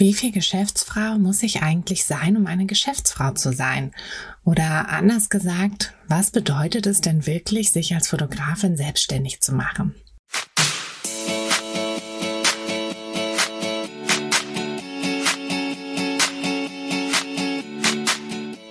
Wie 0.00 0.14
viel 0.14 0.32
Geschäftsfrau 0.32 1.18
muss 1.18 1.42
ich 1.42 1.60
eigentlich 1.60 2.06
sein, 2.06 2.38
um 2.38 2.46
eine 2.46 2.64
Geschäftsfrau 2.64 3.32
zu 3.32 3.52
sein? 3.52 3.92
Oder 4.44 4.88
anders 4.88 5.28
gesagt, 5.28 5.92
was 6.08 6.30
bedeutet 6.30 6.86
es 6.86 7.02
denn 7.02 7.26
wirklich, 7.26 7.70
sich 7.70 7.92
als 7.94 8.08
Fotografin 8.08 8.78
selbstständig 8.78 9.42
zu 9.42 9.52
machen? 9.54 9.94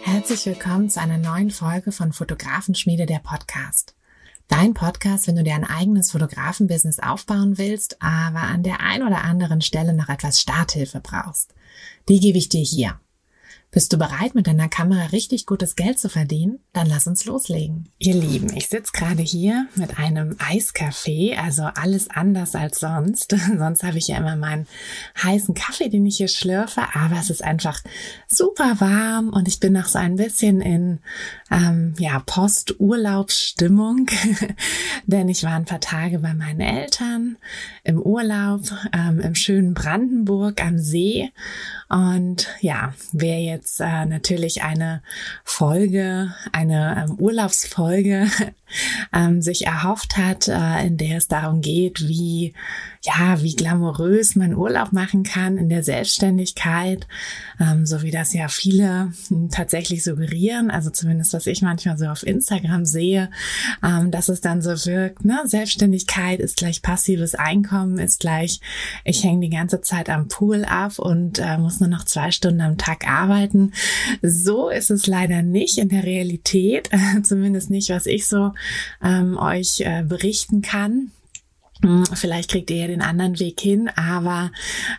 Herzlich 0.01 0.47
willkommen 0.47 0.89
zu 0.89 0.99
einer 0.99 1.19
neuen 1.19 1.51
Folge 1.51 1.91
von 1.91 2.11
Fotografenschmiede 2.11 3.05
der 3.05 3.19
Podcast. 3.19 3.93
Dein 4.49 4.73
Podcast, 4.73 5.27
wenn 5.27 5.35
du 5.35 5.43
dir 5.43 5.53
ein 5.53 5.63
eigenes 5.63 6.09
Fotografenbusiness 6.09 6.99
aufbauen 6.99 7.59
willst, 7.59 8.01
aber 8.01 8.41
an 8.41 8.63
der 8.63 8.79
ein 8.79 9.03
oder 9.03 9.23
anderen 9.23 9.61
Stelle 9.61 9.93
noch 9.93 10.09
etwas 10.09 10.41
Starthilfe 10.41 10.99
brauchst. 11.01 11.53
Die 12.09 12.19
gebe 12.19 12.39
ich 12.39 12.49
dir 12.49 12.63
hier. 12.63 12.99
Bist 13.71 13.93
du 13.93 13.97
bereit, 13.97 14.33
mit 14.33 14.47
deiner 14.47 14.67
Kamera 14.67 15.05
richtig 15.11 15.45
gutes 15.45 15.75
Geld 15.75 15.99
zu 15.99 16.09
verdienen? 16.09 16.57
Dann 16.73 16.87
lass 16.87 17.05
uns 17.05 17.25
loslegen. 17.25 17.87
Ihr 17.99 18.15
Lieben, 18.15 18.51
ich 18.55 18.67
sitze 18.67 18.91
gerade 18.91 19.21
hier 19.21 19.67
mit 19.75 19.99
einem 19.99 20.35
Eiskaffee, 20.39 21.35
also 21.35 21.65
alles 21.75 22.09
anders 22.09 22.55
als 22.55 22.79
sonst. 22.79 23.35
sonst 23.57 23.83
habe 23.83 23.99
ich 23.99 24.07
ja 24.07 24.17
immer 24.17 24.35
meinen 24.35 24.65
heißen 25.21 25.53
Kaffee, 25.53 25.89
den 25.89 26.07
ich 26.07 26.17
hier 26.17 26.29
schlürfe, 26.29 26.81
aber 26.95 27.17
es 27.19 27.29
ist 27.29 27.43
einfach 27.43 27.79
super 28.27 28.79
warm 28.79 29.29
und 29.29 29.47
ich 29.47 29.59
bin 29.59 29.73
noch 29.73 29.85
so 29.85 29.99
ein 29.99 30.15
bisschen 30.15 30.61
in 30.61 30.99
ähm, 31.51 31.93
ja 31.99 32.23
Posturlaubsstimmung, 32.25 34.07
denn 35.05 35.29
ich 35.29 35.43
war 35.43 35.53
ein 35.53 35.65
paar 35.65 35.79
Tage 35.79 36.17
bei 36.17 36.33
meinen 36.33 36.61
Eltern 36.61 37.37
im 37.83 38.01
Urlaub 38.01 38.61
ähm, 38.93 39.19
im 39.19 39.35
schönen 39.35 39.75
Brandenburg 39.75 40.59
am 40.65 40.79
See 40.79 41.31
und 41.89 42.47
ja, 42.61 42.93
wer 43.11 43.39
jetzt 43.39 43.58
äh, 43.79 44.05
natürlich 44.05 44.63
eine 44.63 45.01
Folge, 45.43 46.33
eine 46.51 47.05
ähm, 47.07 47.15
Urlaubsfolge 47.19 48.27
ähm, 49.13 49.41
sich 49.41 49.65
erhofft 49.65 50.17
hat, 50.17 50.47
äh, 50.47 50.85
in 50.85 50.97
der 50.97 51.17
es 51.17 51.27
darum 51.27 51.61
geht, 51.61 52.07
wie 52.07 52.53
ja, 53.01 53.41
wie 53.41 53.55
glamourös 53.55 54.35
man 54.35 54.53
Urlaub 54.53 54.91
machen 54.91 55.23
kann 55.23 55.57
in 55.57 55.69
der 55.69 55.83
Selbstständigkeit, 55.83 57.07
ähm, 57.59 57.85
so 57.85 58.01
wie 58.01 58.11
das 58.11 58.33
ja 58.33 58.49
viele 58.49 59.13
hm, 59.29 59.49
tatsächlich 59.49 60.03
suggerieren, 60.03 60.69
also 60.69 60.89
zumindest 60.89 61.33
was 61.33 61.47
ich 61.47 61.61
manchmal 61.61 61.97
so 61.97 62.07
auf 62.07 62.27
Instagram 62.27 62.85
sehe, 62.85 63.29
ähm, 63.83 64.11
dass 64.11 64.27
es 64.27 64.41
dann 64.41 64.61
so 64.61 64.71
wirkt, 64.85 65.23
ne, 65.23 65.41
Selbstständigkeit 65.45 66.41
ist 66.41 66.57
gleich 66.57 66.81
passives 66.81 67.35
Einkommen, 67.35 67.99
ist 67.99 68.19
gleich, 68.19 68.59
ich 69.05 69.23
hänge 69.23 69.47
die 69.47 69.55
ganze 69.55 69.79
Zeit 69.79 70.09
am 70.09 70.27
Pool 70.27 70.65
ab 70.65 70.99
und 70.99 71.39
äh, 71.39 71.57
muss 71.57 71.79
nur 71.79 71.89
noch 71.89 72.03
zwei 72.03 72.31
Stunden 72.31 72.61
am 72.61 72.77
Tag 72.77 73.07
arbeiten. 73.07 73.71
So 74.21 74.69
ist 74.69 74.91
es 74.91 75.07
leider 75.07 75.41
nicht 75.41 75.77
in 75.77 75.87
der 75.87 76.03
Realität, 76.03 76.89
zumindest 77.23 77.69
nicht, 77.69 77.89
was 77.89 78.05
ich 78.05 78.27
so 78.27 78.51
ähm, 79.03 79.37
euch 79.37 79.81
äh, 79.81 80.03
berichten 80.03 80.61
kann. 80.61 81.11
Hm, 81.81 82.03
vielleicht 82.13 82.51
kriegt 82.51 82.71
ihr 82.71 82.77
ja 82.77 82.87
den 82.87 83.01
anderen 83.01 83.39
Weg 83.39 83.61
hin, 83.61 83.89
aber 83.95 84.51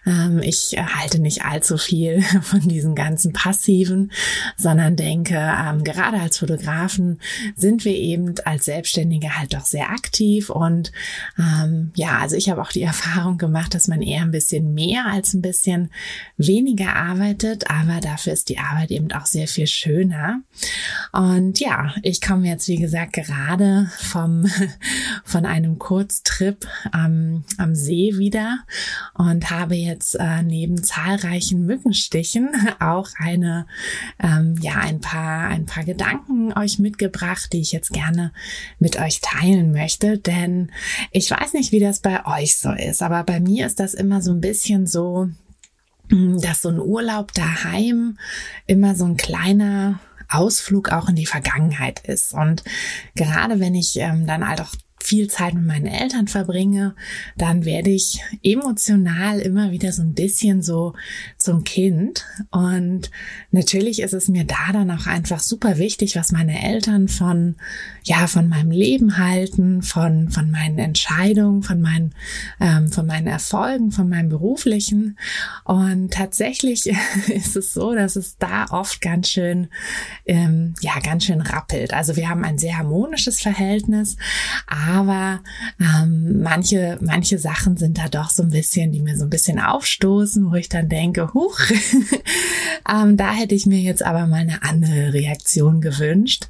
ähm, 0.06 0.40
ich 0.42 0.74
halte 0.78 1.18
nicht 1.18 1.44
allzu 1.44 1.76
viel 1.76 2.22
von 2.42 2.60
diesen 2.60 2.94
ganzen 2.94 3.34
passiven, 3.34 4.12
sondern 4.56 4.96
denke, 4.96 5.34
ähm, 5.36 5.84
gerade 5.84 6.18
als 6.18 6.38
Fotografen 6.38 7.20
sind 7.54 7.84
wir 7.84 7.94
eben 7.94 8.34
als 8.46 8.64
Selbstständige 8.64 9.38
halt 9.38 9.52
doch 9.52 9.66
sehr 9.66 9.90
aktiv 9.90 10.48
und 10.48 10.90
ähm, 11.38 11.92
ja, 11.96 12.18
also 12.18 12.36
ich 12.36 12.48
habe 12.48 12.62
auch 12.62 12.72
die 12.72 12.82
Erfahrung 12.90 13.36
gemacht, 13.36 13.74
dass 13.74 13.86
man 13.86 14.00
eher 14.00 14.22
ein 14.22 14.30
bisschen 14.30 14.72
mehr 14.72 15.04
als 15.04 15.34
ein 15.34 15.42
bisschen 15.42 15.90
weniger 16.38 16.96
arbeitet, 16.96 17.70
aber 17.70 18.00
dafür 18.00 18.32
ist 18.32 18.48
die 18.48 18.58
Arbeit 18.58 18.90
eben 18.90 19.12
auch 19.12 19.26
sehr 19.26 19.48
viel 19.48 19.66
schöner. 19.66 20.40
Und 21.12 21.60
ja, 21.60 21.94
ich 22.02 22.22
komme 22.22 22.48
jetzt 22.48 22.68
wie 22.68 22.78
gesagt 22.78 23.12
gerade 23.12 23.90
vom 23.98 24.46
von 25.24 25.44
einem 25.44 25.78
Kurztrip 25.78 26.69
am, 26.92 27.44
am 27.58 27.74
See 27.74 28.18
wieder 28.18 28.60
und 29.14 29.50
habe 29.50 29.74
jetzt 29.74 30.14
äh, 30.14 30.42
neben 30.42 30.82
zahlreichen 30.82 31.66
Mückenstichen 31.66 32.50
auch 32.80 33.08
eine, 33.18 33.66
ähm, 34.18 34.56
ja, 34.60 34.74
ein 34.76 35.00
paar, 35.00 35.48
ein 35.48 35.66
paar 35.66 35.84
Gedanken 35.84 36.52
euch 36.52 36.78
mitgebracht, 36.78 37.52
die 37.52 37.60
ich 37.60 37.72
jetzt 37.72 37.92
gerne 37.92 38.32
mit 38.78 39.00
euch 39.00 39.20
teilen 39.20 39.72
möchte, 39.72 40.18
denn 40.18 40.70
ich 41.10 41.30
weiß 41.30 41.52
nicht, 41.54 41.72
wie 41.72 41.80
das 41.80 42.00
bei 42.00 42.24
euch 42.26 42.56
so 42.56 42.72
ist, 42.72 43.02
aber 43.02 43.24
bei 43.24 43.40
mir 43.40 43.66
ist 43.66 43.80
das 43.80 43.94
immer 43.94 44.22
so 44.22 44.32
ein 44.32 44.40
bisschen 44.40 44.86
so, 44.86 45.28
hm, 46.10 46.40
dass 46.40 46.62
so 46.62 46.68
ein 46.68 46.80
Urlaub 46.80 47.32
daheim 47.32 48.18
immer 48.66 48.94
so 48.94 49.04
ein 49.04 49.16
kleiner 49.16 50.00
Ausflug 50.30 50.92
auch 50.92 51.08
in 51.08 51.16
die 51.16 51.26
Vergangenheit 51.26 52.00
ist. 52.00 52.32
Und 52.32 52.62
gerade 53.14 53.60
wenn 53.60 53.74
ich 53.74 53.96
ähm, 53.96 54.26
dann 54.26 54.46
halt 54.46 54.60
auch 54.60 54.74
viel 55.02 55.28
Zeit 55.28 55.54
mit 55.54 55.64
meinen 55.64 55.86
Eltern 55.86 56.28
verbringe, 56.28 56.94
dann 57.36 57.64
werde 57.64 57.90
ich 57.90 58.20
emotional 58.42 59.40
immer 59.40 59.70
wieder 59.70 59.92
so 59.92 60.02
ein 60.02 60.14
bisschen 60.14 60.62
so 60.62 60.94
zum 61.38 61.64
Kind. 61.64 62.26
Und 62.50 63.10
natürlich 63.50 64.00
ist 64.02 64.12
es 64.12 64.28
mir 64.28 64.44
da 64.44 64.72
dann 64.72 64.90
auch 64.90 65.06
einfach 65.06 65.40
super 65.40 65.78
wichtig, 65.78 66.16
was 66.16 66.32
meine 66.32 66.62
Eltern 66.62 67.08
von, 67.08 67.56
ja, 68.04 68.26
von 68.26 68.48
meinem 68.48 68.70
Leben 68.70 69.18
halten, 69.18 69.82
von, 69.82 70.30
von 70.30 70.50
meinen 70.50 70.78
Entscheidungen, 70.78 71.62
von 71.62 71.80
meinen, 71.80 72.14
ähm, 72.60 72.92
von 72.92 73.06
meinen 73.06 73.26
Erfolgen, 73.26 73.92
von 73.92 74.08
meinem 74.08 74.28
beruflichen. 74.28 75.18
Und 75.64 76.12
tatsächlich 76.12 76.86
ist 77.28 77.56
es 77.56 77.72
so, 77.72 77.94
dass 77.94 78.16
es 78.16 78.36
da 78.36 78.66
oft 78.70 79.00
ganz 79.00 79.30
schön, 79.30 79.68
ähm, 80.26 80.74
ja, 80.80 80.98
ganz 81.00 81.24
schön 81.24 81.40
rappelt. 81.40 81.94
Also 81.94 82.16
wir 82.16 82.28
haben 82.28 82.44
ein 82.44 82.58
sehr 82.58 82.76
harmonisches 82.76 83.40
Verhältnis, 83.40 84.16
aber 84.66 84.89
ähm, 85.80 86.42
manche, 86.42 86.98
manche 87.00 87.38
Sachen 87.38 87.76
sind 87.76 87.98
da 87.98 88.08
doch 88.08 88.30
so 88.30 88.42
ein 88.42 88.50
bisschen, 88.50 88.92
die 88.92 89.00
mir 89.00 89.16
so 89.16 89.24
ein 89.24 89.30
bisschen 89.30 89.58
aufstoßen, 89.58 90.50
wo 90.50 90.54
ich 90.54 90.68
dann 90.68 90.88
denke, 90.88 91.32
huch, 91.32 91.58
ähm, 92.88 93.16
da 93.16 93.32
hätte 93.32 93.54
ich 93.54 93.66
mir 93.66 93.80
jetzt 93.80 94.02
aber 94.02 94.26
mal 94.26 94.40
eine 94.40 94.62
andere 94.62 95.12
Reaktion 95.12 95.80
gewünscht. 95.80 96.48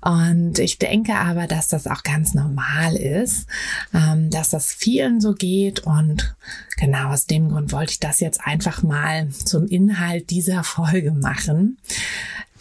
Und 0.00 0.58
ich 0.58 0.78
denke 0.78 1.14
aber, 1.14 1.46
dass 1.46 1.68
das 1.68 1.86
auch 1.86 2.02
ganz 2.02 2.34
normal 2.34 2.96
ist, 2.96 3.46
ähm, 3.94 4.30
dass 4.30 4.50
das 4.50 4.72
vielen 4.72 5.20
so 5.20 5.32
geht. 5.34 5.80
Und 5.80 6.34
genau 6.76 7.10
aus 7.10 7.26
dem 7.26 7.48
Grund 7.48 7.72
wollte 7.72 7.92
ich 7.92 8.00
das 8.00 8.20
jetzt 8.20 8.40
einfach 8.44 8.82
mal 8.82 9.28
zum 9.30 9.66
Inhalt 9.66 10.30
dieser 10.30 10.64
Folge 10.64 11.12
machen. 11.12 11.78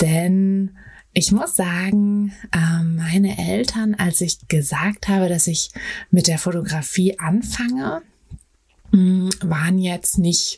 Denn 0.02 0.72
ich 1.18 1.32
muss 1.32 1.56
sagen, 1.56 2.34
ähm, 2.54 2.98
meine 2.98 3.38
Eltern, 3.38 3.96
als 3.96 4.20
ich 4.20 4.48
gesagt 4.50 5.08
habe, 5.08 5.30
dass 5.30 5.48
ich 5.48 5.72
mit 6.12 6.28
der 6.28 6.38
Fotografie 6.38 7.18
anfange, 7.18 8.02
mm, 8.92 9.30
waren 9.42 9.80
jetzt 9.80 10.20
nicht 10.20 10.58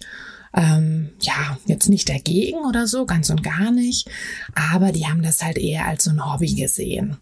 ähm, 0.55 1.11
ja, 1.21 1.59
jetzt 1.67 1.89
nicht 1.89 2.09
dagegen 2.09 2.57
oder 2.67 2.87
so, 2.87 3.05
ganz 3.05 3.29
und 3.29 3.43
gar 3.43 3.71
nicht, 3.71 4.09
aber 4.55 4.91
die 4.91 5.05
haben 5.05 5.21
das 5.21 5.43
halt 5.43 5.59
eher 5.59 5.85
als 5.85 6.05
so 6.05 6.09
ein 6.09 6.25
Hobby 6.25 6.55
gesehen. 6.55 7.17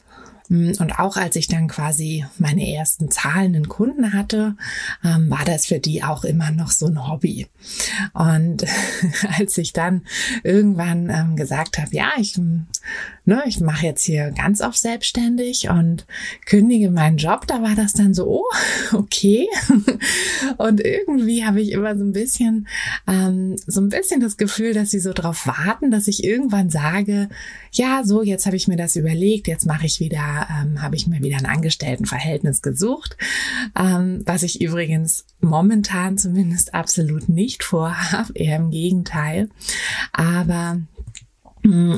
Mm, 0.48 0.72
und 0.80 1.00
auch 1.00 1.18
als 1.18 1.36
ich 1.36 1.48
dann 1.48 1.68
quasi 1.68 2.26
meine 2.38 2.72
ersten 2.72 3.12
zahlenden 3.12 3.68
Kunden 3.68 4.14
hatte, 4.14 4.56
ähm, 5.04 5.30
war 5.30 5.44
das 5.44 5.66
für 5.66 5.80
die 5.80 6.04
auch 6.04 6.24
immer 6.24 6.52
noch 6.52 6.72
so 6.72 6.86
ein 6.86 7.08
Hobby. 7.08 7.48
Und 8.14 8.66
als 9.38 9.58
ich 9.58 9.74
dann 9.74 10.04
irgendwann 10.44 11.10
ähm, 11.10 11.36
gesagt 11.36 11.78
habe, 11.78 11.94
ja, 11.94 12.12
ich 12.18 12.40
ne, 13.26 13.44
ich 13.48 13.60
mache 13.60 13.86
jetzt 13.86 14.04
hier 14.04 14.32
ganz 14.32 14.62
oft 14.62 14.78
selbstständig 14.78 15.70
und 15.70 16.06
kündige 16.46 16.92
meinen 16.92 17.18
Job, 17.18 17.48
da 17.48 17.62
war 17.62 17.76
das 17.76 17.94
dann 17.94 18.14
so, 18.14 18.28
oh, 18.28 18.46
okay. 18.94 19.48
und 20.58 20.80
irgendwie 20.80 21.44
habe 21.44 21.62
ich 21.62 21.72
immer 21.72 21.98
so 21.98 22.04
ein 22.04 22.14
bisschen, 22.14 22.68
ähm, 23.08 23.56
so 23.66 23.82
ein 23.82 23.90
bisschen 23.90 24.22
das 24.22 24.38
Gefühl, 24.38 24.74
dass 24.74 24.92
sie 24.92 25.00
so 25.00 25.14
drauf 25.14 25.48
warten, 25.48 25.92
dass 25.92 26.08
ich 26.08 26.24
irgendwann 26.24 26.70
sage, 26.70 27.30
ja, 27.72 28.04
so, 28.04 28.24
jetzt 28.24 28.46
habe 28.46 28.56
ich 28.56 28.68
mir 28.68 28.78
das 28.78 28.96
überlegt, 28.96 29.48
jetzt 29.48 29.66
mache 29.66 29.86
ich 29.86 30.00
wieder, 30.00 30.48
ähm, 30.62 30.82
habe 30.82 30.96
ich 30.96 31.08
mir 31.08 31.22
wieder 31.22 31.38
ein 31.38 31.46
Angestelltenverhältnis 31.46 32.62
gesucht, 32.62 33.18
ähm, 33.78 34.22
was 34.26 34.44
ich 34.44 34.62
übrigens 34.62 35.26
momentan 35.42 36.18
zumindest 36.18 36.74
absolut 36.74 37.30
nicht 37.30 37.64
vorhabe, 37.64 38.34
eher 38.36 38.58
im 38.58 38.72
Gegenteil. 38.72 39.50
Aber 40.14 40.80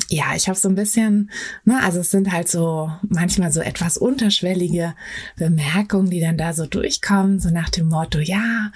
ja, 0.10 0.34
ich 0.36 0.48
habe 0.48 0.58
so 0.58 0.70
ein 0.70 0.76
bisschen, 0.76 1.30
ne, 1.66 1.84
also 1.84 2.00
es 2.00 2.10
sind 2.10 2.32
halt 2.32 2.48
so 2.48 2.90
manchmal 3.02 3.52
so 3.52 3.60
etwas 3.60 3.98
unterschwellige 3.98 4.94
Bemerkungen, 5.36 6.10
die 6.10 6.22
dann 6.22 6.38
da 6.38 6.54
so 6.54 6.66
durchkommen, 6.66 7.40
so 7.40 7.50
nach 7.50 7.70
dem 7.70 7.90
Motto, 7.90 8.20
ja, 8.20 8.72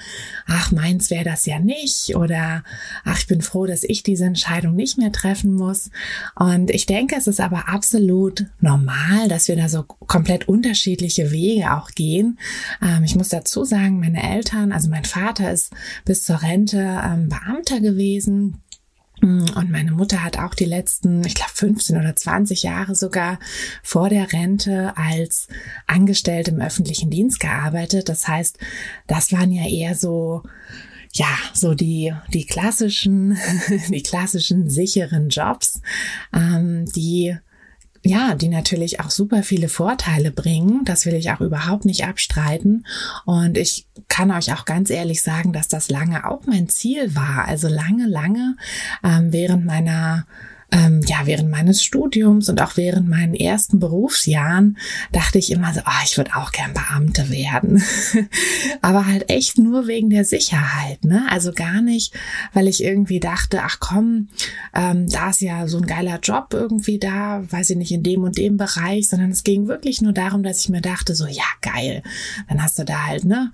ach, 0.48 0.72
meins 0.74 1.10
wäre 1.10 1.24
das 1.24 1.46
ja 1.46 1.60
nicht 1.60 2.16
oder 2.18 2.64
ach, 3.06 3.20
ich 3.20 3.28
bin 3.28 3.42
froh, 3.42 3.66
dass 3.66 3.84
ich 3.84 4.04
diese 4.04 4.26
Entscheidung 4.26 4.76
nicht 4.76 4.98
mehr 4.98 5.14
treffen 5.14 5.54
muss. 5.54 5.92
Und 6.36 6.70
ich 6.72 6.88
denke, 6.88 7.16
es 7.16 7.28
ist 7.28 7.40
aber 7.40 7.70
absolut 7.70 8.48
normal, 8.60 9.30
dass 9.30 9.48
wir 9.48 9.56
da 9.56 9.70
so 9.70 9.84
komplett 9.84 10.50
unterschiedliche 10.50 11.32
Wege 11.32 11.74
auch 11.74 11.92
gehen. 11.92 12.38
Ähm, 12.82 13.06
ich 13.06 13.16
muss 13.16 13.30
dazu 13.30 13.64
sagen, 13.64 14.02
meine 14.02 14.22
Eltern, 14.22 14.74
also 14.74 14.90
mein 14.90 15.06
Vater 15.06 15.52
ist 15.52 15.72
bis 16.04 16.26
zur 16.26 16.42
Rente 16.42 17.00
ähm, 17.02 17.30
Beamter 17.30 17.80
gewesen 17.80 18.58
und 19.22 19.70
meine 19.70 19.92
Mutter 19.92 20.24
hat 20.24 20.40
auch 20.40 20.56
die 20.56 20.66
letzten, 20.66 21.24
ich 21.24 21.36
glaube 21.36 21.52
15 21.54 21.98
oder 21.98 22.16
20 22.16 22.64
Jahre 22.64 22.96
sogar 22.96 23.40
vor 23.84 24.10
der 24.10 24.34
Rente 24.34 24.94
als 24.98 25.48
Angestellte 25.86 26.52
im 26.52 26.60
öffentlichen 26.60 27.12
Dienst 27.12 27.40
gearbeitet. 27.40 28.10
Das 28.10 28.28
heißt, 28.28 28.58
das 29.06 29.32
waren 29.32 29.52
ja 29.52 29.68
eher 29.68 29.96
so, 29.96 30.42
ja, 31.14 31.38
so 31.54 31.76
die, 31.76 32.14
die 32.34 32.46
klassischen, 32.46 33.38
die 33.90 34.04
klassischen 34.04 34.70
sicheren 34.70 35.30
Jobs, 35.30 35.82
ähm, 36.34 36.86
die 36.96 37.38
ja, 38.04 38.34
die 38.34 38.48
natürlich 38.48 39.00
auch 39.00 39.12
super 39.12 39.44
viele 39.44 39.70
Vorteile 39.70 40.32
bringen. 40.32 40.82
Das 40.86 41.06
will 41.06 41.14
ich 41.14 41.32
auch 41.32 41.42
überhaupt 41.42 41.86
nicht 41.86 42.06
abstreiten. 42.06 42.86
Und 43.26 43.58
ich 43.58 43.86
kann 44.08 44.32
euch 44.32 44.54
auch 44.54 44.66
ganz 44.66 44.90
ehrlich 44.90 45.22
sagen, 45.22 45.54
dass 45.54 45.68
das 45.68 45.90
lange 45.90 46.28
auch 46.30 46.42
mein 46.48 46.68
Ziel 46.68 47.16
war. 47.16 47.46
Also 47.46 47.68
lange, 47.68 48.08
lange 48.08 48.56
ähm, 49.04 49.32
während 49.32 49.66
meiner 49.66 50.26
ähm, 50.72 51.02
ja, 51.06 51.26
während 51.26 51.50
meines 51.50 51.84
Studiums 51.84 52.48
und 52.48 52.62
auch 52.62 52.78
während 52.78 53.10
meinen 53.10 53.36
ersten 53.36 53.80
Berufsjahren 53.80 54.78
dachte 55.12 55.38
ich 55.38 55.52
immer 55.52 55.74
so, 55.74 55.82
oh, 55.86 56.04
ich 56.06 56.18
würde 56.18 56.36
auch 56.36 56.52
gern 56.52 56.74
Beamte 56.74 57.30
werden. 57.30 57.84
Aber 58.82 59.06
halt 59.06 59.30
echt 59.30 59.58
nur 59.58 59.88
wegen 59.88 60.10
der 60.10 60.24
Sicherheit, 60.24 61.04
ne? 61.04 61.26
Also 61.30 61.52
gar 61.52 61.82
nicht, 61.82 62.14
weil 62.54 62.68
ich 62.68 62.84
irgendwie 62.84 63.20
dachte, 63.20 63.64
ach 63.64 63.80
komm, 63.80 64.30
ähm, 64.74 65.10
da 65.10 65.32
ist 65.32 65.42
ja 65.42 65.68
so 65.68 65.78
ein 65.78 65.86
geiler 65.86 66.20
Job 66.20 66.50
irgendwie 66.54 67.00
da, 67.00 67.44
weiß 67.50 67.72
ich 67.72 67.78
nicht, 67.78 67.92
in 67.92 68.04
dem 68.04 68.24
und 68.24 68.38
dem 68.38 68.56
Bereich, 68.56 69.10
sondern 69.10 69.32
es 69.32 69.44
ging 69.44 69.68
wirklich 69.68 70.02
nur 70.02 70.14
darum, 70.14 70.42
dass 70.42 70.62
ich 70.62 70.70
mir 70.70 70.82
dachte, 70.82 71.16
so, 71.16 71.28
ja, 71.28 71.44
geil. 71.62 72.02
Dann 72.48 72.64
hast 72.64 72.80
du 72.80 72.86
da 72.86 73.08
halt, 73.08 73.26
ne, 73.26 73.52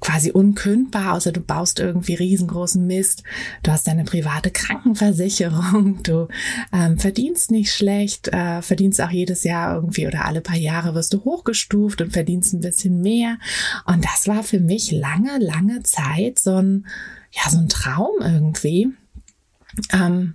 quasi 0.00 0.30
unkündbar, 0.32 1.14
außer 1.14 1.32
du 1.32 1.40
baust 1.40 1.78
irgendwie 1.78 2.14
riesengroßen 2.14 2.86
Mist. 2.86 3.22
Du 3.62 3.70
hast 3.70 3.86
deine 3.86 4.04
private 4.04 4.50
Krankenversicherung, 4.50 6.02
du 6.02 6.28
ähm, 6.72 6.98
verdienst 6.98 7.50
nicht 7.50 7.72
schlecht, 7.72 8.28
äh, 8.28 8.62
verdienst 8.62 9.00
auch 9.00 9.10
jedes 9.10 9.44
Jahr 9.44 9.74
irgendwie 9.74 10.06
oder 10.06 10.24
alle 10.24 10.40
paar 10.40 10.56
Jahre 10.56 10.94
wirst 10.94 11.12
du 11.12 11.24
hochgestuft 11.24 12.00
und 12.00 12.12
verdienst 12.12 12.52
ein 12.54 12.60
bisschen 12.60 13.00
mehr. 13.00 13.38
Und 13.86 14.04
das 14.04 14.26
war 14.26 14.42
für 14.42 14.60
mich 14.60 14.90
lange, 14.90 15.38
lange 15.38 15.82
Zeit 15.82 16.38
so 16.38 16.56
ein, 16.56 16.86
ja, 17.32 17.50
so 17.50 17.58
ein 17.58 17.68
Traum 17.68 18.14
irgendwie. 18.20 18.88
Ähm, 19.92 20.34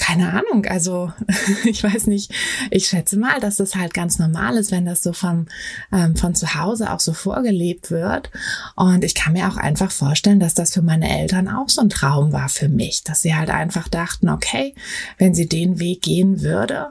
keine 0.00 0.32
Ahnung, 0.32 0.64
also 0.64 1.12
ich 1.64 1.84
weiß 1.84 2.06
nicht, 2.06 2.32
ich 2.70 2.86
schätze 2.86 3.18
mal, 3.18 3.38
dass 3.38 3.58
das 3.58 3.76
halt 3.76 3.92
ganz 3.92 4.18
normal 4.18 4.56
ist, 4.56 4.72
wenn 4.72 4.86
das 4.86 5.02
so 5.02 5.12
von, 5.12 5.46
ähm, 5.92 6.16
von 6.16 6.34
zu 6.34 6.54
Hause 6.54 6.90
auch 6.90 7.00
so 7.00 7.12
vorgelebt 7.12 7.90
wird. 7.90 8.30
Und 8.76 9.04
ich 9.04 9.14
kann 9.14 9.34
mir 9.34 9.46
auch 9.46 9.58
einfach 9.58 9.90
vorstellen, 9.90 10.40
dass 10.40 10.54
das 10.54 10.72
für 10.72 10.80
meine 10.80 11.20
Eltern 11.20 11.48
auch 11.48 11.68
so 11.68 11.82
ein 11.82 11.90
Traum 11.90 12.32
war 12.32 12.48
für 12.48 12.70
mich, 12.70 13.04
dass 13.04 13.20
sie 13.20 13.34
halt 13.34 13.50
einfach 13.50 13.88
dachten, 13.88 14.30
okay, 14.30 14.74
wenn 15.18 15.34
sie 15.34 15.48
den 15.48 15.78
Weg 15.78 16.00
gehen 16.00 16.40
würde, 16.40 16.88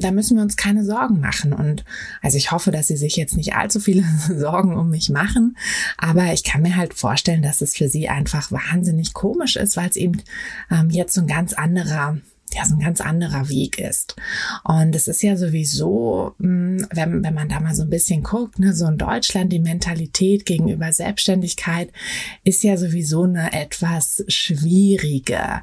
da 0.00 0.10
müssen 0.10 0.36
wir 0.36 0.42
uns 0.42 0.56
keine 0.56 0.84
Sorgen 0.84 1.20
machen. 1.20 1.52
Und 1.52 1.84
also 2.22 2.36
ich 2.36 2.50
hoffe, 2.50 2.70
dass 2.70 2.88
sie 2.88 2.96
sich 2.96 3.16
jetzt 3.16 3.36
nicht 3.36 3.54
allzu 3.54 3.80
viele 3.80 4.04
Sorgen 4.36 4.76
um 4.76 4.90
mich 4.90 5.10
machen. 5.10 5.56
Aber 5.96 6.32
ich 6.32 6.44
kann 6.44 6.62
mir 6.62 6.76
halt 6.76 6.94
vorstellen, 6.94 7.42
dass 7.42 7.60
es 7.60 7.76
für 7.76 7.88
sie 7.88 8.08
einfach 8.08 8.50
wahnsinnig 8.50 9.14
komisch 9.14 9.56
ist, 9.56 9.76
weil 9.76 9.90
es 9.90 9.96
eben 9.96 10.22
ähm, 10.70 10.90
jetzt 10.90 11.14
so 11.14 11.20
ein 11.20 11.26
ganz 11.26 11.52
anderer 11.52 12.18
ja 12.54 12.64
so 12.64 12.74
ein 12.74 12.80
ganz 12.80 13.00
anderer 13.00 13.48
Weg 13.48 13.78
ist. 13.78 14.16
Und 14.64 14.94
es 14.94 15.08
ist 15.08 15.22
ja 15.22 15.36
sowieso, 15.36 16.34
hm, 16.38 16.86
wenn, 16.92 17.24
wenn 17.24 17.34
man 17.34 17.48
da 17.48 17.60
mal 17.60 17.74
so 17.74 17.82
ein 17.82 17.90
bisschen 17.90 18.22
guckt, 18.22 18.58
ne, 18.58 18.74
so 18.74 18.86
in 18.86 18.98
Deutschland 18.98 19.52
die 19.52 19.60
Mentalität 19.60 20.46
gegenüber 20.46 20.92
Selbstständigkeit 20.92 21.90
ist 22.44 22.62
ja 22.62 22.76
sowieso 22.76 23.24
eine 23.24 23.52
etwas 23.52 24.24
schwierige, 24.28 25.62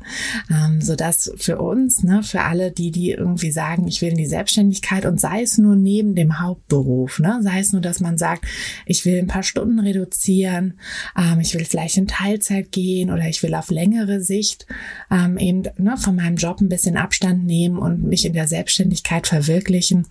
ähm, 0.49 0.81
so 0.81 0.95
dass 0.95 1.31
für 1.37 1.59
uns, 1.59 2.03
ne, 2.03 2.23
für 2.23 2.41
alle, 2.41 2.71
die 2.71 2.91
die 2.91 3.11
irgendwie 3.11 3.51
sagen, 3.51 3.87
ich 3.87 4.01
will 4.01 4.09
in 4.09 4.17
die 4.17 4.25
Selbstständigkeit 4.25 5.05
und 5.05 5.19
sei 5.19 5.41
es 5.41 5.57
nur 5.57 5.75
neben 5.75 6.15
dem 6.15 6.39
Hauptberuf, 6.39 7.19
ne, 7.19 7.39
sei 7.41 7.59
es 7.59 7.71
nur, 7.71 7.81
dass 7.81 7.99
man 7.99 8.17
sagt, 8.17 8.45
ich 8.85 9.05
will 9.05 9.19
ein 9.19 9.27
paar 9.27 9.43
Stunden 9.43 9.79
reduzieren, 9.79 10.79
ähm, 11.17 11.39
ich 11.39 11.53
will 11.53 11.65
vielleicht 11.65 11.97
in 11.97 12.07
Teilzeit 12.07 12.71
gehen 12.71 13.11
oder 13.11 13.27
ich 13.27 13.41
will 13.43 13.55
auf 13.55 13.69
längere 13.69 14.21
Sicht 14.21 14.65
ähm, 15.09 15.37
eben 15.37 15.63
ne, 15.77 15.97
von 15.97 16.15
meinem 16.15 16.35
Job 16.35 16.61
ein 16.61 16.69
bisschen 16.69 16.80
bisschen 16.81 16.97
Abstand 16.97 17.45
nehmen 17.45 17.77
und 17.77 18.03
mich 18.03 18.25
in 18.25 18.33
der 18.33 18.47
Selbstständigkeit 18.47 19.27
verwirklichen. 19.27 20.07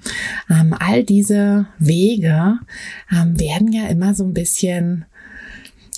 Ähm, 0.48 0.72
all 0.78 1.02
diese 1.02 1.66
Wege 1.80 2.60
ähm, 3.12 3.38
werden 3.40 3.72
ja 3.72 3.88
immer 3.88 4.14
so 4.14 4.24
ein 4.24 4.34
bisschen 4.34 5.04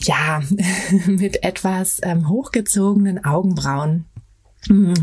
ja, 0.00 0.42
mit 1.06 1.44
etwas 1.44 2.00
ähm, 2.02 2.28
hochgezogenen 2.28 3.22
Augenbrauen 3.22 4.06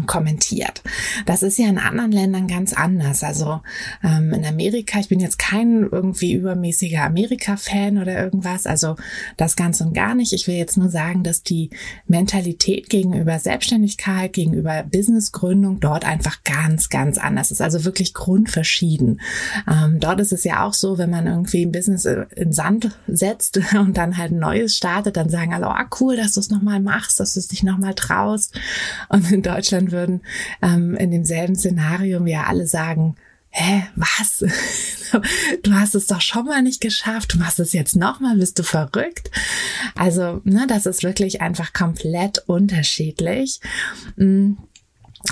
kommentiert. 0.08 0.82
Das 1.26 1.44
ist 1.44 1.58
ja 1.58 1.68
in 1.68 1.78
anderen 1.78 2.12
Ländern 2.12 2.48
ganz 2.48 2.74
anders. 2.74 3.24
Also 3.24 3.60
ähm, 4.04 4.34
in 4.34 4.46
Amerika, 4.46 5.00
ich 5.00 5.10
bin 5.10 5.20
jetzt 5.20 5.38
kein 5.38 5.88
irgendwie 5.92 6.34
übermäßiger 6.34 7.04
Amerika-Fan 7.04 7.98
oder 7.98 8.18
irgendwas, 8.18 8.66
also 8.66 8.96
das 9.36 9.58
ganz 9.58 9.81
und 9.81 9.94
gar 9.94 10.16
nicht. 10.16 10.31
Ich 10.31 10.48
will 10.48 10.56
jetzt 10.56 10.78
nur 10.78 10.90
sagen, 10.90 11.24
dass 11.24 11.44
die 11.44 11.72
Mentalität 12.07 12.90
gegenüber 12.90 13.38
Selbstständigkeit, 13.38 14.31
gegenüber 14.31 14.83
Businessgründung 14.83 15.81
dort 15.81 16.06
einfach 16.06 16.44
ganz, 16.45 16.88
ganz 16.88 17.18
anders 17.18 17.52
ist. 17.52 17.62
Also 17.62 17.83
wirklich 17.83 18.14
grundverschieden. 18.14 19.19
Ähm, 19.69 20.00
dort 20.00 20.22
ist 20.22 20.31
es 20.31 20.45
ja 20.45 20.64
auch 20.64 20.74
so, 20.74 20.98
wenn 20.98 21.10
man 21.10 21.28
irgendwie 21.28 21.66
ein 21.66 21.74
Business 21.74 22.06
in 22.06 22.54
Sand 22.54 22.98
setzt 23.07 23.60
und 23.78 23.98
dann 23.98 24.18
halt 24.18 24.31
ein 24.31 24.40
neues 24.40 24.78
startet, 24.78 25.18
dann 25.18 25.30
sagen 25.30 25.54
alle, 25.54 25.68
oh 25.68 25.95
cool, 26.00 26.16
dass 26.16 26.33
du 26.33 26.40
es 26.40 26.50
nochmal 26.50 26.80
machst, 26.80 27.19
dass 27.19 27.33
du 27.33 27.42
es 27.42 27.50
dich 27.50 27.64
nochmal 27.64 27.94
traust. 27.94 28.57
Und 29.10 29.30
in 29.31 29.42
Deutschland 29.50 29.92
würden 29.92 30.22
ähm, 30.62 30.96
in 30.96 31.12
demselben 31.12 31.56
Szenario 31.56 32.26
ja 32.26 32.44
alle 32.44 32.68
sagen, 32.68 33.16
hä, 33.50 33.84
was? 33.96 34.46
Du 35.64 35.74
hast 35.74 35.96
es 35.96 36.06
doch 36.06 36.22
schon 36.22 36.46
mal 36.46 36.62
nicht 36.62 36.82
geschafft, 36.82 37.34
du 37.34 37.40
machst 37.40 37.60
es 37.60 37.74
jetzt 37.74 37.96
nochmal, 37.96 38.38
bist 38.38 38.60
du 38.60 38.64
verrückt? 38.64 39.32
Also, 39.96 40.42
ne, 40.44 40.68
das 40.68 40.86
ist 40.86 41.02
wirklich 41.02 41.42
einfach 41.42 41.74
komplett 41.74 42.44
unterschiedlich. 42.46 43.60
Mm. 44.18 44.52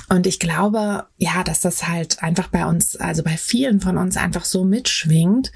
Und 0.09 0.25
ich 0.25 0.39
glaube, 0.39 1.05
ja, 1.17 1.43
dass 1.43 1.59
das 1.59 1.87
halt 1.87 2.23
einfach 2.23 2.47
bei 2.47 2.65
uns, 2.65 2.95
also 2.95 3.23
bei 3.23 3.35
vielen 3.35 3.81
von 3.81 3.97
uns 3.97 4.15
einfach 4.15 4.45
so 4.45 4.63
mitschwingt. 4.63 5.51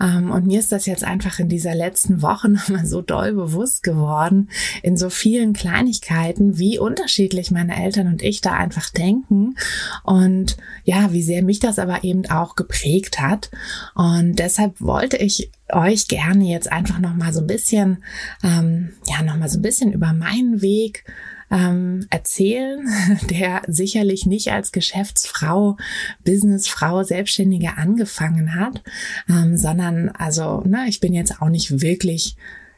Ähm, 0.00 0.30
und 0.30 0.46
mir 0.46 0.58
ist 0.58 0.72
das 0.72 0.86
jetzt 0.86 1.04
einfach 1.04 1.38
in 1.38 1.48
dieser 1.48 1.74
letzten 1.74 2.20
Woche 2.20 2.48
nochmal 2.50 2.86
so 2.86 3.00
doll 3.00 3.32
bewusst 3.32 3.82
geworden, 3.82 4.50
in 4.82 4.96
so 4.96 5.08
vielen 5.08 5.52
Kleinigkeiten, 5.52 6.58
wie 6.58 6.78
unterschiedlich 6.78 7.50
meine 7.50 7.76
Eltern 7.76 8.08
und 8.08 8.22
ich 8.22 8.40
da 8.40 8.54
einfach 8.54 8.90
denken. 8.90 9.56
Und 10.02 10.56
ja, 10.84 11.12
wie 11.12 11.22
sehr 11.22 11.42
mich 11.42 11.60
das 11.60 11.78
aber 11.78 12.02
eben 12.02 12.28
auch 12.28 12.56
geprägt 12.56 13.20
hat. 13.20 13.50
Und 13.94 14.38
deshalb 14.38 14.80
wollte 14.80 15.16
ich 15.16 15.50
euch 15.72 16.08
gerne 16.08 16.44
jetzt 16.44 16.70
einfach 16.70 16.98
nochmal 16.98 17.32
so 17.32 17.40
ein 17.40 17.46
bisschen, 17.46 18.02
ähm, 18.42 18.90
ja, 19.06 19.22
nochmal 19.22 19.48
so 19.48 19.58
ein 19.58 19.62
bisschen 19.62 19.92
über 19.92 20.12
meinen 20.12 20.60
Weg 20.60 21.04
ähm, 21.52 22.06
erzählen, 22.10 22.88
der 23.30 23.62
sicherlich 23.68 24.26
nicht 24.26 24.50
als 24.50 24.72
Geschäftsfrau, 24.72 25.76
Businessfrau, 26.24 27.04
Selbstständige 27.04 27.76
angefangen 27.76 28.54
hat, 28.54 28.82
ähm, 29.28 29.56
sondern 29.56 30.08
also, 30.08 30.62
ne, 30.62 30.86
ich 30.88 31.00
bin 31.00 31.12
jetzt 31.12 31.40
auch 31.40 31.48
nicht 31.48 31.82
wirklich 31.82 32.36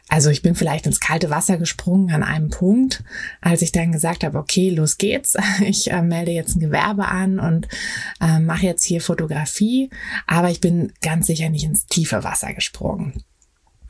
also 0.09 0.29
ich 0.29 0.43
bin 0.43 0.55
vielleicht 0.55 0.87
ins 0.87 1.01
kalte 1.01 1.31
Wasser 1.31 1.57
gesprungen 1.57 2.15
an 2.15 2.23
einem 2.23 2.51
Punkt, 2.51 3.03
als 3.41 3.63
ich 3.63 3.73
dann 3.73 3.91
gesagt 3.91 4.23
habe, 4.23 4.39
okay, 4.39 4.69
los 4.71 4.99
geht's. 4.99 5.35
Ich 5.65 5.91
äh, 5.91 6.03
melde 6.03 6.31
jetzt 6.31 6.57
ein 6.57 6.61
Gewerbe 6.61 7.07
an 7.07 7.39
und 7.39 7.69
äh, 8.21 8.39
mache 8.39 8.67
jetzt 8.67 8.85
hier 8.85 9.01
Fotografie, 9.01 9.89
aber 10.27 10.51
ich 10.51 10.61
bin 10.61 10.93
ganz 11.01 11.27
sicher 11.27 11.49
nicht 11.49 11.65
ins 11.65 11.87
tiefe 11.87 12.23
Wasser 12.23 12.53
gesprungen. 12.53 13.25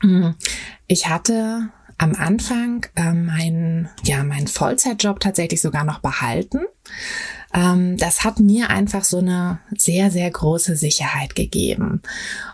Mhm. 0.01 0.35
Ich 0.87 1.09
hatte 1.09 1.69
am 1.97 2.13
Anfang 2.15 2.85
äh, 2.95 3.13
meinen, 3.13 3.89
ja, 4.03 4.23
meinen 4.23 4.47
Vollzeitjob 4.47 5.19
tatsächlich 5.19 5.61
sogar 5.61 5.85
noch 5.85 5.99
behalten. 5.99 6.59
Ähm, 7.53 7.97
das 7.97 8.23
hat 8.23 8.39
mir 8.39 8.69
einfach 8.69 9.03
so 9.03 9.19
eine 9.19 9.59
sehr, 9.75 10.11
sehr 10.11 10.29
große 10.29 10.75
Sicherheit 10.75 11.35
gegeben. 11.35 12.01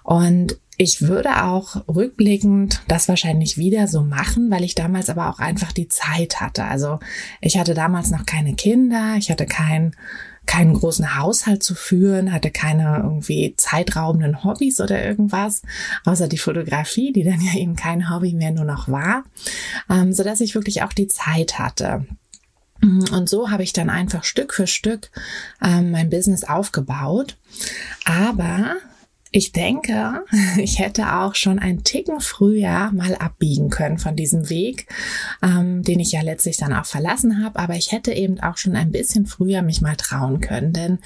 Und 0.04 0.58
ich 0.78 1.02
würde 1.02 1.44
auch 1.44 1.88
rückblickend 1.88 2.82
das 2.88 3.08
wahrscheinlich 3.08 3.58
wieder 3.58 3.88
so 3.88 4.02
machen, 4.02 4.50
weil 4.50 4.64
ich 4.64 4.74
damals 4.74 5.10
aber 5.10 5.30
auch 5.30 5.40
einfach 5.40 5.72
die 5.72 5.88
Zeit 5.88 6.42
hatte. 6.42 6.64
Also 6.64 7.00
ich 7.40 7.58
hatte 7.58 7.74
damals 7.74 8.10
noch 8.10 8.26
keine 8.26 8.56
Kinder, 8.56 9.16
ich 9.18 9.30
hatte 9.30 9.46
kein 9.46 9.96
keinen 10.46 10.74
großen 10.74 11.18
Haushalt 11.18 11.64
zu 11.64 11.76
führen, 11.76 12.34
hatte 12.34 12.52
keine 12.52 12.98
irgendwie 12.98 13.54
zeitraubenden 13.58 14.44
Hobbys 14.44 14.82
oder 14.82 15.04
irgendwas, 15.04 15.62
außer 16.06 16.28
die 16.28 16.38
Fotografie, 16.38 17.14
die 17.14 17.24
dann 17.24 17.42
ja 17.54 17.60
eben 17.60 17.76
kein 17.76 18.10
Hobby 18.10 18.34
mehr 18.34 18.52
nur 18.52 18.66
noch 18.66 18.90
war, 18.90 19.24
ähm, 19.90 20.14
so 20.14 20.24
dass 20.24 20.42
ich 20.42 20.56
wirklich 20.56 20.84
auch 20.84 20.94
die 20.94 21.08
Zeit 21.08 21.60
hatte. 21.60 22.06
Und 22.82 23.30
so 23.30 23.52
habe 23.52 23.62
ich 23.62 23.74
dann 23.74 23.92
einfach 23.92 24.24
Stück 24.24 24.56
für 24.56 24.66
Stück 24.66 25.12
ähm, 25.64 25.92
mein 25.92 26.10
Business 26.10 26.44
aufgebaut. 26.44 27.38
Aber 28.06 28.78
ich 29.32 29.54
denke, 29.54 30.26
ich 30.58 30.80
hätte 30.80 31.16
auch 31.16 31.36
schon 31.36 31.58
einen 31.58 31.84
Ticken 31.84 32.20
früher 32.20 32.92
mal 32.92 33.16
abbiegen 33.16 33.70
können 33.70 33.98
von 33.98 34.16
diesem 34.16 34.50
Weg, 34.50 34.88
ähm, 35.42 35.84
den 35.84 36.00
ich 36.00 36.12
ja 36.12 36.22
letztlich 36.22 36.58
dann 36.58 36.74
auch 36.74 36.86
verlassen 36.86 37.44
habe. 37.44 37.58
Aber 37.58 37.76
ich 37.76 37.92
hätte 37.92 38.12
eben 38.12 38.40
auch 38.42 38.58
schon 38.58 38.76
ein 38.76 38.92
bisschen 38.92 39.26
früher 39.26 39.62
mich 39.62 39.82
mal 39.82 39.96
trauen 39.96 40.42
können. 40.42 40.74
Denn 40.74 41.00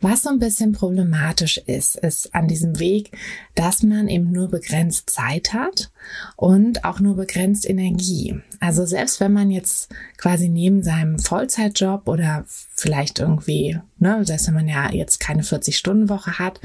was 0.00 0.22
so 0.22 0.30
ein 0.30 0.38
bisschen 0.38 0.72
problematisch 0.72 1.58
ist, 1.58 1.96
ist 1.96 2.34
an 2.34 2.48
diesem 2.48 2.78
Weg, 2.78 3.10
dass 3.54 3.82
man 3.82 4.08
eben 4.08 4.32
nur 4.32 4.48
begrenzt 4.48 5.10
Zeit 5.10 5.52
hat 5.52 5.90
und 6.36 6.84
auch 6.84 7.00
nur 7.00 7.16
begrenzt 7.16 7.68
Energie. 7.68 8.40
Also 8.60 8.86
selbst 8.86 9.20
wenn 9.20 9.32
man 9.32 9.50
jetzt 9.50 9.94
quasi 10.16 10.48
neben 10.48 10.82
seinem 10.82 11.18
Vollzeitjob 11.18 12.08
oder 12.08 12.44
vielleicht 12.74 13.18
irgendwie, 13.18 13.78
ne, 13.98 14.24
selbst 14.24 14.46
wenn 14.48 14.54
man 14.54 14.68
ja 14.68 14.90
jetzt 14.92 15.20
keine 15.20 15.42
40-Stunden-Woche 15.42 16.38
hat, 16.38 16.60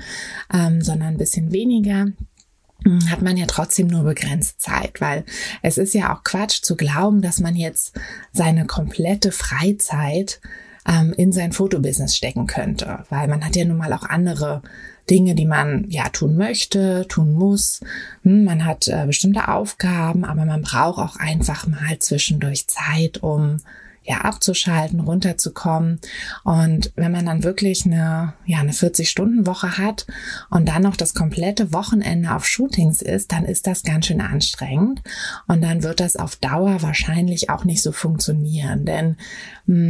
ähm, 0.54 0.82
sondern 0.82 1.10
ein 1.10 1.18
bisschen 1.18 1.52
weniger, 1.52 2.08
hm, 2.84 3.10
hat 3.10 3.22
man 3.22 3.38
ja 3.38 3.46
trotzdem 3.46 3.88
nur 3.88 4.04
begrenzt 4.04 4.62
Zeit, 4.62 5.02
weil 5.02 5.24
es 5.62 5.78
ist 5.78 5.94
ja 5.94 6.16
auch 6.16 6.24
Quatsch 6.24 6.62
zu 6.62 6.76
glauben, 6.76 7.22
dass 7.22 7.40
man 7.40 7.56
jetzt 7.56 8.00
seine 8.34 8.66
komplette 8.66 9.32
Freizeit 9.32 10.42
ähm, 10.88 11.14
in 11.14 11.32
sein 11.32 11.52
Fotobusiness 11.52 12.16
stecken 12.16 12.48
könnte, 12.48 13.04
weil 13.10 13.28
man 13.28 13.46
hat 13.46 13.56
ja 13.56 13.66
nun 13.66 13.78
mal 13.78 13.94
auch 13.94 14.04
andere 14.04 14.62
Dinge, 15.10 15.36
die 15.36 15.46
man 15.46 15.86
ja 15.90 16.10
tun 16.10 16.38
möchte, 16.38 17.06
tun 17.08 17.34
muss. 17.34 17.82
Hm, 18.24 18.46
man 18.46 18.66
hat 18.66 18.88
äh, 18.88 19.06
bestimmte 19.06 19.48
Aufgaben, 19.48 20.24
aber 20.24 20.46
man 20.46 20.62
braucht 20.62 21.00
auch 21.00 21.16
einfach 21.18 21.68
mal 21.68 22.00
zwischendurch 22.00 22.68
Zeit, 22.68 23.22
um 23.24 23.58
ja 24.04 24.22
abzuschalten, 24.22 25.00
runterzukommen. 25.00 26.00
Und 26.44 26.92
wenn 26.96 27.12
man 27.12 27.26
dann 27.26 27.44
wirklich 27.44 27.86
eine, 27.86 28.34
ja, 28.46 28.60
eine 28.60 28.72
40-Stunden-Woche 28.72 29.78
hat 29.78 30.08
und 30.50 30.68
dann 30.68 30.82
noch 30.82 30.96
das 30.96 31.14
komplette 31.14 31.72
Wochenende 31.72 32.34
auf 32.36 32.46
Shootings 32.46 33.02
ist, 33.02 33.32
dann 33.32 33.46
ist 33.46 33.68
das 33.68 33.84
ganz 33.84 34.08
schön 34.08 34.22
anstrengend. 34.22 35.02
Und 35.48 35.62
dann 35.62 35.84
wird 35.84 36.00
das 36.00 36.16
auf 36.16 36.36
Dauer 36.36 36.82
wahrscheinlich 36.82 37.50
auch 37.50 37.64
nicht 37.64 37.84
so 37.84 37.92
funktionieren. 37.92 38.86
Denn 38.86 39.18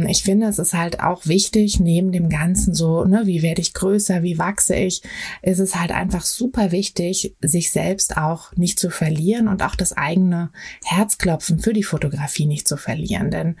ich 0.08 0.22
finde, 0.22 0.46
es 0.46 0.58
ist 0.58 0.74
halt 0.74 1.00
auch 1.00 1.26
wichtig, 1.26 1.80
neben 1.80 2.12
dem 2.12 2.28
Ganzen 2.28 2.72
so, 2.72 3.04
ne, 3.04 3.22
wie 3.24 3.42
werde 3.42 3.60
ich 3.60 3.74
größer, 3.74 4.22
wie 4.22 4.38
wachse 4.38 4.76
ich, 4.76 5.02
ist 5.42 5.58
es 5.58 5.74
halt 5.74 5.90
einfach 5.90 6.22
super 6.22 6.70
wichtig, 6.70 7.34
sich 7.40 7.72
selbst 7.72 8.16
auch 8.16 8.52
nicht 8.56 8.78
zu 8.78 8.90
verlieren 8.90 9.48
und 9.48 9.62
auch 9.62 9.74
das 9.74 9.96
eigene 9.96 10.50
Herzklopfen 10.84 11.58
für 11.58 11.72
die 11.72 11.82
Fotografie 11.82 12.46
nicht 12.46 12.68
zu 12.68 12.76
verlieren. 12.76 13.30
Denn 13.30 13.56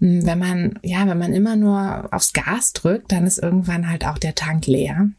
hm, 0.00 0.24
wenn 0.24 0.38
man, 0.38 0.78
ja, 0.82 1.06
wenn 1.06 1.18
man 1.18 1.34
immer 1.34 1.56
nur 1.56 2.08
aufs 2.10 2.32
Gas 2.32 2.72
drückt, 2.72 3.12
dann 3.12 3.26
ist 3.26 3.38
irgendwann 3.38 3.90
halt 3.90 4.06
auch 4.06 4.18
der 4.18 4.34
Tank 4.34 4.66
leer. 4.66 5.10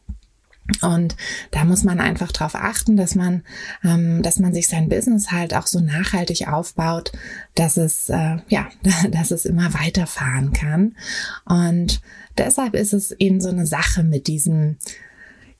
Und 0.82 1.16
da 1.50 1.64
muss 1.64 1.82
man 1.82 1.98
einfach 1.98 2.30
darauf 2.30 2.54
achten, 2.54 2.96
dass 2.96 3.14
man, 3.14 3.42
ähm, 3.84 4.22
dass 4.22 4.38
man 4.38 4.52
sich 4.52 4.68
sein 4.68 4.88
Business 4.88 5.30
halt 5.32 5.54
auch 5.54 5.66
so 5.66 5.80
nachhaltig 5.80 6.48
aufbaut, 6.48 7.12
dass 7.54 7.76
es, 7.76 8.08
äh, 8.10 8.36
ja, 8.48 8.68
dass 9.10 9.30
es 9.30 9.44
immer 9.44 9.72
weiterfahren 9.74 10.52
kann. 10.52 10.96
Und 11.44 12.00
deshalb 12.36 12.74
ist 12.74 12.92
es 12.92 13.12
eben 13.12 13.40
so 13.40 13.48
eine 13.48 13.66
Sache 13.66 14.02
mit 14.02 14.26
diesem, 14.26 14.76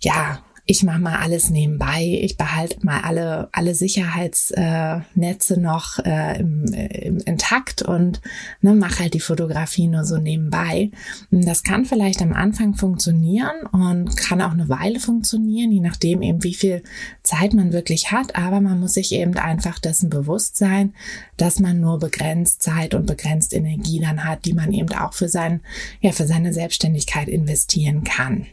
ja, 0.00 0.40
ich 0.70 0.82
mache 0.82 1.00
mal 1.00 1.16
alles 1.16 1.48
nebenbei, 1.48 2.20
ich 2.20 2.36
behalte 2.36 2.84
mal 2.84 3.00
alle, 3.00 3.48
alle 3.52 3.74
Sicherheitsnetze 3.74 5.54
äh, 5.54 5.58
noch 5.58 5.98
äh, 6.00 6.40
im, 6.40 6.66
im, 6.66 7.18
intakt 7.20 7.80
und 7.80 8.20
ne, 8.60 8.74
mache 8.74 8.98
halt 8.98 9.14
die 9.14 9.20
Fotografie 9.20 9.88
nur 9.88 10.04
so 10.04 10.18
nebenbei. 10.18 10.90
Das 11.30 11.62
kann 11.62 11.86
vielleicht 11.86 12.20
am 12.20 12.34
Anfang 12.34 12.74
funktionieren 12.74 13.62
und 13.72 14.14
kann 14.18 14.42
auch 14.42 14.52
eine 14.52 14.68
Weile 14.68 15.00
funktionieren, 15.00 15.72
je 15.72 15.80
nachdem 15.80 16.20
eben 16.20 16.44
wie 16.44 16.52
viel 16.52 16.82
Zeit 17.22 17.54
man 17.54 17.72
wirklich 17.72 18.12
hat, 18.12 18.36
aber 18.36 18.60
man 18.60 18.78
muss 18.78 18.92
sich 18.92 19.12
eben 19.12 19.38
einfach 19.38 19.78
dessen 19.78 20.10
bewusst 20.10 20.58
sein, 20.58 20.92
dass 21.38 21.60
man 21.60 21.80
nur 21.80 21.98
begrenzt 21.98 22.60
Zeit 22.60 22.92
und 22.92 23.06
begrenzt 23.06 23.54
Energie 23.54 24.00
dann 24.00 24.22
hat, 24.22 24.44
die 24.44 24.52
man 24.52 24.74
eben 24.74 24.92
auch 24.92 25.14
für 25.14 25.30
sein, 25.30 25.62
ja, 26.02 26.12
für 26.12 26.26
seine 26.26 26.52
Selbstständigkeit 26.52 27.28
investieren 27.28 28.04
kann. 28.04 28.46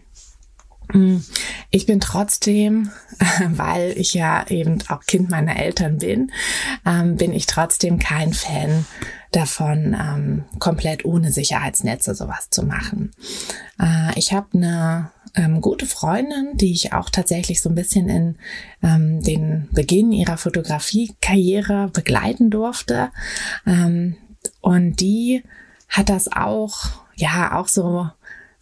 Ich 1.72 1.86
bin 1.86 2.00
trotzdem, 2.00 2.92
weil 3.50 3.94
ich 3.98 4.14
ja 4.14 4.46
eben 4.48 4.80
auch 4.90 5.02
Kind 5.02 5.30
meiner 5.30 5.58
Eltern 5.58 5.98
bin, 5.98 6.32
ähm, 6.86 7.16
bin 7.18 7.34
ich 7.34 7.46
trotzdem 7.46 8.00
kein 8.00 8.34
Fan 8.34 8.86
davon, 9.32 9.96
ähm, 10.00 10.46
komplett 10.60 11.06
ohne 11.06 11.32
Sicherheitsnetze 11.32 12.16
sowas 12.16 12.50
zu 12.50 12.64
machen. 12.64 13.12
Äh, 13.80 14.18
ich 14.18 14.34
habe 14.34 14.48
eine 14.54 15.12
ähm, 15.36 15.62
gute 15.62 15.86
Freundin, 15.86 16.56
die 16.56 16.72
ich 16.72 16.94
auch 16.94 17.10
tatsächlich 17.10 17.62
so 17.62 17.70
ein 17.70 17.76
bisschen 17.76 18.08
in 18.08 18.38
ähm, 18.82 19.22
den 19.22 19.68
Beginn 19.72 20.12
ihrer 20.12 20.38
Fotografiekarriere 20.38 21.90
begleiten 21.92 22.50
durfte. 22.50 23.12
Ähm, 23.68 24.16
und 24.62 25.02
die 25.02 25.44
hat 25.90 26.10
das 26.10 26.32
auch, 26.32 27.04
ja, 27.16 27.58
auch 27.58 27.68
so 27.68 28.10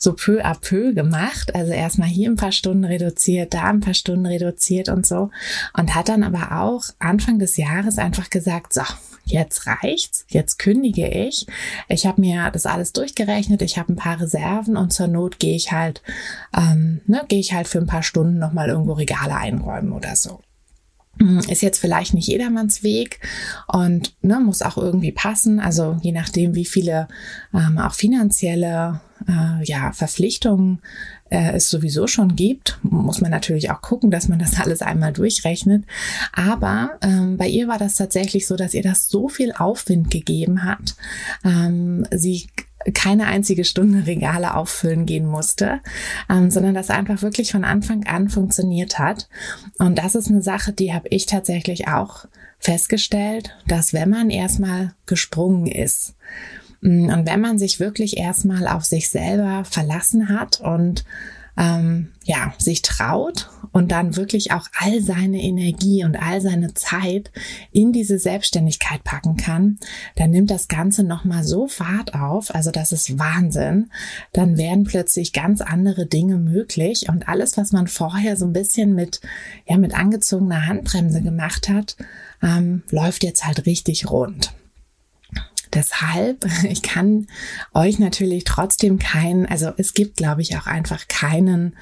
so 0.04 0.14
peu 0.14 0.44
à 0.44 0.54
peu 0.60 0.94
gemacht. 0.94 1.56
Also 1.56 1.72
erstmal 1.72 2.10
hier 2.10 2.30
ein 2.30 2.36
paar 2.36 2.52
Stunden 2.52 2.84
reduziert, 2.84 3.54
da 3.54 3.64
ein 3.64 3.80
paar 3.80 3.94
Stunden 3.94 4.26
reduziert 4.26 4.90
und 4.90 5.08
so. 5.08 5.30
Und 5.78 5.96
hat 5.96 6.10
dann 6.10 6.24
aber 6.24 6.62
auch 6.62 6.84
Anfang 7.00 7.40
des 7.40 7.58
Jahres 7.58 7.98
einfach 7.98 8.30
gesagt, 8.30 8.74
so, 8.74 8.84
jetzt 9.26 9.68
reicht's, 9.68 10.26
jetzt 10.28 10.60
kündige 10.60 11.08
ich. 11.08 11.48
Ich 11.88 12.06
habe 12.06 12.22
mir 12.22 12.50
das 12.52 12.66
alles 12.66 12.94
durchgerechnet, 12.94 13.62
ich 13.62 13.78
habe 13.78 13.94
ein 13.94 13.98
paar 13.98 14.20
Reserven 14.20 14.78
und 14.78 14.92
zur 14.92 15.08
Not 15.08 15.40
gehe 15.40 15.56
ich 15.56 15.72
halt, 15.72 16.02
ähm, 16.56 17.02
ne, 17.08 17.24
gehe 17.28 17.40
ich 17.40 17.54
halt 17.54 17.68
für 17.68 17.80
ein 17.80 17.88
paar 17.88 18.04
Stunden 18.04 18.38
nochmal 18.38 18.70
irgendwo 18.70 18.94
Regale 18.94 19.36
einräumen 19.36 19.94
oder 19.94 20.16
so. 20.16 20.42
Hm, 21.20 21.40
ist 21.48 21.62
jetzt 21.62 21.80
vielleicht 21.80 22.14
nicht 22.16 22.28
jedermanns 22.28 22.82
Weg 22.82 23.20
und 23.68 24.16
ne, 24.24 24.40
muss 24.40 24.64
auch 24.64 24.78
irgendwie 24.78 25.12
passen. 25.12 25.60
Also 25.60 25.98
je 26.02 26.12
nachdem, 26.12 26.56
wie 26.56 26.66
viele 26.66 27.08
ähm, 27.54 27.78
auch 27.78 27.94
finanzielle 27.94 29.00
äh, 29.28 29.64
ja, 29.64 29.92
Verpflichtungen 29.92 30.82
äh, 31.30 31.54
es 31.54 31.70
sowieso 31.70 32.08
schon 32.08 32.36
gibt, 32.36 32.80
muss 32.84 33.22
man 33.22 33.32
natürlich 33.32 33.72
auch 33.72 33.82
gucken, 33.82 34.12
dass 34.12 34.28
man 34.28 34.40
das 34.40 34.60
alles 34.60 34.82
einmal 34.82 35.14
durchrechnet. 35.14 35.86
Aber 36.32 36.92
ähm, 37.02 37.38
bei 37.38 37.48
ihr 37.48 37.68
war 37.68 37.80
das 37.80 37.96
tatsächlich 37.96 38.48
so, 38.48 38.56
dass 38.56 38.74
ihr 38.74 38.84
das 38.84 39.08
so 39.08 39.30
viel 39.30 39.52
Aufwind 39.52 40.12
gegeben 40.12 40.64
hat. 40.64 40.96
Ähm, 41.44 42.06
sie 42.12 42.48
keine 42.94 43.28
einzige 43.28 43.66
Stunde 43.66 44.06
Regale 44.08 44.56
auffüllen 44.56 45.06
gehen 45.06 45.26
musste, 45.26 45.80
ähm, 46.30 46.52
sondern 46.52 46.76
das 46.76 46.90
einfach 46.90 47.22
wirklich 47.22 47.52
von 47.52 47.64
Anfang 47.64 48.06
an 48.06 48.30
funktioniert 48.30 49.00
hat. 49.00 49.30
Und 49.80 49.98
das 49.98 50.16
ist 50.16 50.30
eine 50.30 50.42
Sache, 50.42 50.74
die 50.74 50.94
habe 50.94 51.08
ich 51.10 51.26
tatsächlich 51.26 51.88
auch 51.88 52.26
festgestellt, 52.60 53.56
dass 53.68 53.94
wenn 53.94 54.10
man 54.10 54.30
erstmal 54.30 54.94
gesprungen 55.06 55.68
ist 55.68 56.16
und 56.84 57.26
wenn 57.26 57.40
man 57.40 57.58
sich 57.58 57.80
wirklich 57.80 58.18
erstmal 58.18 58.68
auf 58.68 58.84
sich 58.84 59.10
selber 59.10 59.64
verlassen 59.64 60.28
hat 60.30 60.60
und 60.60 61.06
ähm, 61.56 62.10
ja, 62.24 62.54
sich 62.58 62.82
traut 62.82 63.50
und 63.72 63.92
dann 63.92 64.16
wirklich 64.16 64.52
auch 64.52 64.68
all 64.80 65.02
seine 65.02 65.42
Energie 65.42 66.04
und 66.04 66.16
all 66.16 66.42
seine 66.42 66.74
Zeit 66.74 67.32
in 67.72 67.94
diese 67.94 68.18
Selbstständigkeit 68.18 69.04
packen 69.04 69.38
kann, 69.38 69.78
dann 70.16 70.32
nimmt 70.32 70.50
das 70.50 70.68
Ganze 70.68 71.04
nochmal 71.04 71.44
so 71.44 71.68
Fahrt 71.68 72.16
auf, 72.16 72.54
also 72.54 72.72
das 72.72 72.92
ist 72.92 73.20
Wahnsinn. 73.20 73.92
Dann 74.32 74.58
werden 74.58 74.84
plötzlich 74.84 75.32
ganz 75.32 75.62
andere 75.62 76.08
Dinge 76.08 76.38
möglich 76.38 77.08
und 77.08 77.30
alles, 77.30 77.56
was 77.56 77.72
man 77.72 77.88
vorher 77.88 78.36
so 78.36 78.46
ein 78.46 78.54
bisschen 78.54 78.96
mit, 78.96 79.22
ja, 79.68 79.78
mit 79.78 79.94
angezogener 79.94 80.66
Handbremse 80.66 81.22
gemacht 81.22 81.70
hat, 81.70 81.98
ähm, 82.42 82.84
läuft 82.90 83.24
jetzt 83.24 83.46
halt 83.46 83.68
richtig 83.68 84.10
rund. 84.10 84.54
Deshalb, 85.74 86.46
ich 86.70 86.82
kann 86.82 87.28
euch 87.74 88.00
natürlich 88.00 88.44
trotzdem 88.44 89.00
keinen, 89.00 89.46
also 89.46 89.72
es 89.78 89.94
gibt, 89.94 90.18
glaube 90.18 90.42
ich, 90.42 90.58
auch 90.58 90.68
einfach 90.68 91.08
keinen, 91.08 91.76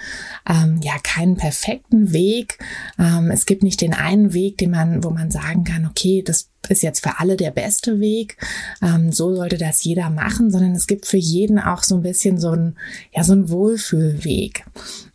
ähm, 0.48 0.80
ja, 0.82 0.94
keinen 1.04 1.38
perfekten 1.38 2.14
Weg. 2.14 2.60
Ähm, 2.98 3.32
es 3.32 3.46
gibt 3.46 3.64
nicht 3.64 3.82
den 3.82 3.94
einen 3.94 4.34
Weg, 4.34 4.58
den 4.58 4.72
man, 4.72 5.04
wo 5.04 5.10
man 5.10 5.32
sagen 5.32 5.64
kann, 5.64 5.86
okay, 5.86 6.24
das 6.26 6.51
ist 6.70 6.84
jetzt 6.84 7.04
für 7.04 7.20
alle 7.20 7.38
der 7.38 7.52
beste 7.52 8.00
Weg. 8.00 8.38
Ähm, 8.82 9.12
so 9.12 9.36
sollte 9.36 9.58
das 9.58 9.84
jeder 9.84 10.10
machen, 10.10 10.52
sondern 10.52 10.74
es 10.74 10.88
gibt 10.88 11.06
für 11.06 11.18
jeden 11.18 11.60
auch 11.60 11.84
so 11.84 11.96
ein 11.96 12.04
bisschen 12.04 12.40
so 12.40 12.52
ein, 12.52 12.76
ja, 13.14 13.24
so 13.24 13.34
ein 13.34 13.50
Wohlfühlweg. 13.50 14.66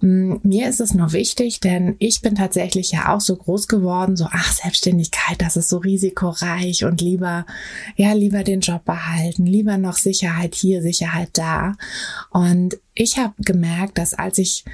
Mm, 0.01 0.37
mir 0.43 0.69
ist 0.69 0.81
es 0.81 0.95
nur 0.95 1.13
wichtig, 1.13 1.61
denn 1.61 1.97
ich 1.99 2.21
bin 2.21 2.35
tatsächlich 2.35 2.93
ja 2.93 3.15
auch 3.15 3.21
so 3.21 3.37
groß 3.37 3.69
geworden, 3.69 4.17
so, 4.17 4.27
ach, 4.31 4.53
Selbstständigkeit, 4.53 5.41
das 5.41 5.57
ist 5.57 5.69
so 5.69 5.79
risikoreich 5.79 6.85
und 6.85 7.01
lieber, 7.01 7.47
ja, 7.97 8.13
lieber 8.13 8.43
den 8.43 8.61
Job 8.61 8.85
behalten, 8.85 9.47
lieber 9.47 9.79
noch 9.79 9.97
Sicherheit 9.97 10.55
hier, 10.55 10.83
Sicherheit 10.83 11.31
da. 11.35 11.75
Und 12.31 12.79
ich 12.95 13.19
habe 13.19 13.35
gemerkt, 13.39 13.99
dass 13.99 14.15
als 14.15 14.39
ich 14.39 14.65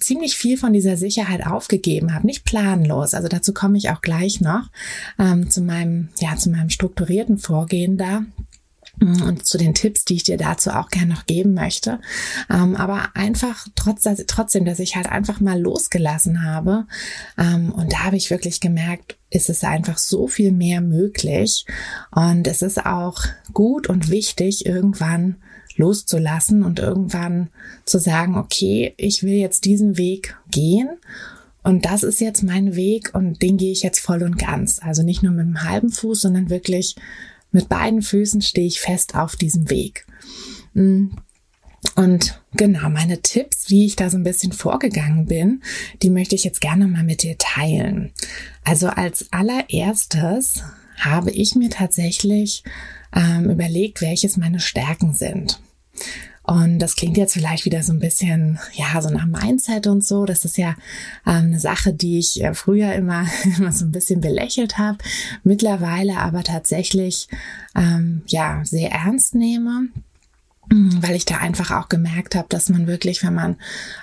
ziemlich 0.00 0.36
viel 0.36 0.56
von 0.56 0.72
dieser 0.72 0.96
Sicherheit 0.96 1.46
aufgegeben 1.46 2.14
habe, 2.14 2.26
nicht 2.26 2.44
planlos. 2.44 3.14
Also 3.14 3.28
dazu 3.28 3.52
komme 3.52 3.76
ich 3.76 3.90
auch 3.90 4.02
gleich 4.02 4.40
noch 4.40 4.70
ähm, 5.18 5.50
zu 5.50 5.62
meinem 5.62 6.10
ja 6.20 6.36
zu 6.36 6.50
meinem 6.50 6.70
strukturierten 6.70 7.38
Vorgehen 7.38 7.96
da 7.96 8.24
und 9.00 9.44
zu 9.44 9.58
den 9.58 9.74
Tipps, 9.74 10.04
die 10.04 10.14
ich 10.14 10.22
dir 10.22 10.36
dazu 10.36 10.70
auch 10.70 10.88
gerne 10.88 11.12
noch 11.12 11.26
geben 11.26 11.54
möchte. 11.54 12.00
Ähm, 12.48 12.76
aber 12.76 13.10
einfach 13.14 13.66
trotz, 13.74 14.02
dass, 14.02 14.22
trotzdem, 14.26 14.64
dass 14.64 14.78
ich 14.78 14.96
halt 14.96 15.10
einfach 15.10 15.40
mal 15.40 15.60
losgelassen 15.60 16.44
habe. 16.44 16.86
Ähm, 17.36 17.72
und 17.72 17.92
da 17.92 18.04
habe 18.04 18.16
ich 18.16 18.30
wirklich 18.30 18.60
gemerkt, 18.60 19.16
ist 19.30 19.50
es 19.50 19.64
einfach 19.64 19.98
so 19.98 20.28
viel 20.28 20.52
mehr 20.52 20.80
möglich. 20.80 21.66
Und 22.12 22.46
es 22.46 22.62
ist 22.62 22.86
auch 22.86 23.20
gut 23.52 23.88
und 23.88 24.10
wichtig, 24.10 24.64
irgendwann 24.64 25.36
loszulassen 25.76 26.62
und 26.62 26.78
irgendwann 26.78 27.48
zu 27.84 27.98
sagen, 27.98 28.36
okay, 28.36 28.94
ich 28.96 29.22
will 29.22 29.34
jetzt 29.34 29.64
diesen 29.64 29.96
Weg 29.96 30.36
gehen 30.50 30.88
und 31.64 31.86
das 31.86 32.02
ist 32.02 32.20
jetzt 32.20 32.42
mein 32.42 32.76
Weg 32.76 33.14
und 33.14 33.40
den 33.40 33.56
gehe 33.56 33.72
ich 33.72 33.82
jetzt 33.82 33.98
voll 33.98 34.22
und 34.22 34.38
ganz. 34.38 34.80
Also 34.82 35.02
nicht 35.02 35.22
nur 35.22 35.32
mit 35.32 35.46
einem 35.46 35.64
halben 35.64 35.90
Fuß, 35.90 36.20
sondern 36.20 36.50
wirklich 36.50 36.94
mit 37.52 37.70
beiden 37.70 38.02
Füßen 38.02 38.42
stehe 38.42 38.66
ich 38.66 38.80
fest 38.80 39.14
auf 39.14 39.34
diesem 39.34 39.70
Weg. 39.70 40.06
Mm. 40.74 41.06
Und 41.96 42.40
genau, 42.54 42.88
meine 42.90 43.20
Tipps, 43.20 43.70
wie 43.70 43.86
ich 43.86 43.96
da 43.96 44.10
so 44.10 44.16
ein 44.16 44.24
bisschen 44.24 44.52
vorgegangen 44.52 45.26
bin, 45.26 45.62
die 46.02 46.10
möchte 46.10 46.34
ich 46.34 46.44
jetzt 46.44 46.60
gerne 46.60 46.86
mal 46.86 47.04
mit 47.04 47.22
dir 47.22 47.36
teilen. 47.38 48.12
Also 48.64 48.88
als 48.88 49.32
allererstes 49.32 50.62
habe 50.96 51.30
ich 51.30 51.54
mir 51.54 51.70
tatsächlich 51.70 52.64
ähm, 53.14 53.50
überlegt, 53.50 54.00
welches 54.00 54.36
meine 54.36 54.60
Stärken 54.60 55.14
sind. 55.14 55.60
Und 56.46 56.78
das 56.78 56.94
klingt 56.94 57.16
jetzt 57.16 57.32
vielleicht 57.32 57.64
wieder 57.64 57.82
so 57.82 57.92
ein 57.94 58.00
bisschen, 58.00 58.58
ja, 58.74 59.00
so 59.00 59.08
nach 59.08 59.24
Mindset 59.24 59.86
und 59.86 60.04
so. 60.04 60.26
Das 60.26 60.44
ist 60.44 60.58
ja 60.58 60.76
ähm, 61.26 61.46
eine 61.46 61.60
Sache, 61.60 61.94
die 61.94 62.18
ich 62.18 62.42
äh, 62.42 62.52
früher 62.52 62.92
immer, 62.94 63.26
immer 63.56 63.72
so 63.72 63.86
ein 63.86 63.92
bisschen 63.92 64.20
belächelt 64.20 64.76
habe, 64.76 64.98
mittlerweile 65.42 66.18
aber 66.18 66.42
tatsächlich, 66.42 67.28
ähm, 67.74 68.22
ja, 68.26 68.60
sehr 68.64 68.90
ernst 68.90 69.34
nehme 69.34 69.88
weil 70.70 71.14
ich 71.14 71.24
da 71.24 71.36
einfach 71.36 71.70
auch 71.70 71.88
gemerkt 71.88 72.34
habe, 72.34 72.46
dass 72.48 72.68
man 72.68 72.86
wirklich, 72.86 73.22
wenn 73.22 73.34
man, 73.34 73.56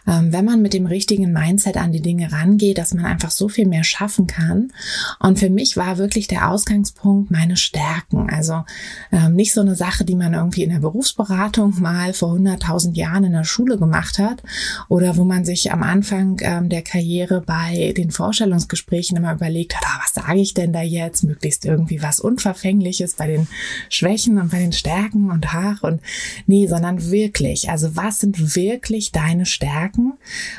ähm, 0.08 0.32
wenn 0.32 0.46
man 0.46 0.62
mit 0.62 0.74
dem 0.74 0.86
richtigen 0.86 1.32
Mindset 1.34 1.78
an 1.78 1.92
die 1.92 2.02
Dinge 2.02 2.32
rangeht, 2.32 2.78
dass 2.78 2.94
man 2.94 3.06
einfach 3.06 3.32
so 3.32 3.50
viel 3.50 3.68
mehr 3.68 3.84
schaffen 3.84 4.28
kann. 4.28 4.72
Und 5.20 5.40
für 5.40 5.50
mich 5.50 5.76
war 5.76 5.98
wirklich 5.98 6.28
der 6.28 6.50
Ausgangspunkt 6.50 7.32
meine 7.32 7.58
Stärken. 7.58 8.30
Also 8.30 8.64
ähm, 9.12 9.36
nicht 9.36 9.54
so 9.54 9.62
eine 9.62 9.76
Sache, 9.76 10.06
die 10.06 10.16
man 10.16 10.34
irgendwie 10.34 10.64
in 10.64 10.70
der 10.70 10.80
Berufsberatung 10.80 11.80
mal 11.80 12.14
vor 12.14 12.34
100.000 12.34 12.96
Jahren 12.96 13.24
in 13.24 13.34
der 13.34 13.44
Schule 13.44 13.78
gemacht 13.78 14.20
hat 14.20 14.44
oder 14.88 15.18
wo 15.18 15.24
man 15.24 15.46
sich 15.46 15.72
am 15.72 15.84
Anfang 15.84 16.38
ähm, 16.42 16.70
der 16.70 16.84
Karriere 16.84 17.42
bei 17.42 17.94
den 17.98 18.12
Vorstellungsgesprächen 18.12 19.18
immer 19.18 19.34
überlegt 19.34 19.76
hat, 19.76 19.84
ah, 19.86 20.00
was 20.02 20.14
sage 20.14 20.40
ich 20.40 20.54
denn 20.54 20.74
da 20.74 20.82
jetzt? 20.82 21.24
Möglichst 21.24 21.66
irgendwie 21.66 22.02
was 22.02 22.20
Unverfängliches 22.20 23.16
bei 23.16 23.28
den 23.28 23.48
Schwächen 23.90 24.38
und 24.38 24.52
bei 24.52 24.60
den 24.60 24.74
Stärken 24.74 25.32
und 25.32 25.54
Haar 25.54 25.78
und 25.82 26.02
Nee, 26.52 26.68
sondern 26.68 27.10
wirklich. 27.12 27.70
Also 27.70 27.96
was 27.96 28.20
sind 28.20 28.58
wirklich 28.58 29.14
deine 29.14 29.46
Stärken? 29.46 30.16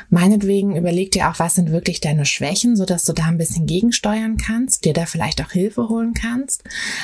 Meinetwegen 0.09 0.75
überleg 0.75 1.11
dir 1.11 1.29
auch, 1.29 1.37
was 1.37 1.53
sind 1.53 1.71
wirklich 1.71 2.01
deine 2.01 2.25
Schwächen, 2.25 2.75
sodass 2.75 3.05
du 3.05 3.13
da 3.13 3.25
ein 3.25 3.37
bisschen 3.37 3.67
gegensteuern 3.67 4.37
kannst, 4.37 4.85
dir 4.85 4.93
da 4.93 5.05
vielleicht 5.05 5.39
auch 5.43 5.51
Hilfe 5.51 5.89
holen 5.89 6.15
kannst. 6.15 6.63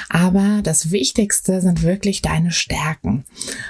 Aber 0.10 0.62
das 0.64 0.90
Wichtigste 0.90 1.62
sind 1.62 1.84
wirklich 1.84 2.24
deine 2.24 2.52
Stärken. 2.52 3.26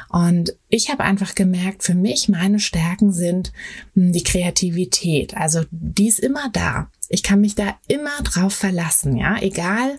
Und 0.07 0.55
ich 0.69 0.89
habe 0.89 1.03
einfach 1.03 1.35
gemerkt, 1.35 1.83
für 1.83 1.95
mich 1.95 2.29
meine 2.29 2.61
Stärken 2.61 3.11
sind 3.11 3.51
hm, 3.95 4.13
die 4.13 4.23
Kreativität. 4.23 5.35
Also 5.35 5.65
die 5.69 6.07
ist 6.07 6.21
immer 6.21 6.49
da. 6.53 6.89
Ich 7.09 7.23
kann 7.23 7.41
mich 7.41 7.55
da 7.55 7.75
immer 7.89 8.21
drauf 8.23 8.53
verlassen, 8.53 9.17
ja, 9.17 9.35
egal, 9.41 9.97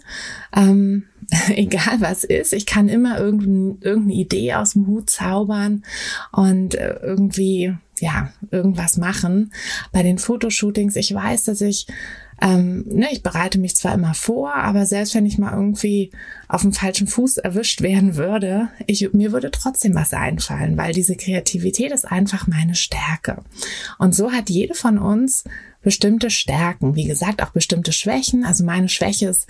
ähm, 0.56 1.09
egal 1.54 2.00
was 2.00 2.24
ist. 2.24 2.52
Ich 2.52 2.66
kann 2.66 2.88
immer 2.88 3.18
irgendein, 3.18 3.78
irgendeine 3.80 4.20
Idee 4.20 4.54
aus 4.54 4.72
dem 4.72 4.86
Hut 4.86 5.10
zaubern 5.10 5.84
und 6.32 6.74
äh, 6.74 6.98
irgendwie, 7.02 7.74
ja, 7.98 8.32
irgendwas 8.50 8.96
machen. 8.96 9.52
Bei 9.92 10.02
den 10.02 10.18
Fotoshootings, 10.18 10.96
ich 10.96 11.14
weiß, 11.14 11.44
dass 11.44 11.60
ich 11.60 11.86
ähm, 12.42 12.84
ne, 12.86 13.08
ich 13.12 13.22
bereite 13.22 13.58
mich 13.58 13.76
zwar 13.76 13.94
immer 13.94 14.14
vor, 14.14 14.54
aber 14.54 14.86
selbst 14.86 15.14
wenn 15.14 15.26
ich 15.26 15.38
mal 15.38 15.52
irgendwie 15.52 16.10
auf 16.48 16.62
dem 16.62 16.72
falschen 16.72 17.06
Fuß 17.06 17.36
erwischt 17.38 17.82
werden 17.82 18.16
würde, 18.16 18.68
ich, 18.86 19.12
mir 19.12 19.32
würde 19.32 19.50
trotzdem 19.50 19.94
was 19.94 20.14
einfallen, 20.14 20.76
weil 20.78 20.92
diese 20.92 21.16
Kreativität 21.16 21.92
ist 21.92 22.10
einfach 22.10 22.46
meine 22.46 22.74
Stärke. 22.74 23.42
Und 23.98 24.14
so 24.14 24.32
hat 24.32 24.48
jede 24.48 24.74
von 24.74 24.98
uns 24.98 25.44
bestimmte 25.82 26.30
Stärken, 26.30 26.94
wie 26.94 27.06
gesagt, 27.06 27.42
auch 27.42 27.50
bestimmte 27.50 27.92
Schwächen. 27.92 28.44
Also 28.44 28.64
meine 28.64 28.88
Schwäche 28.88 29.28
ist 29.28 29.46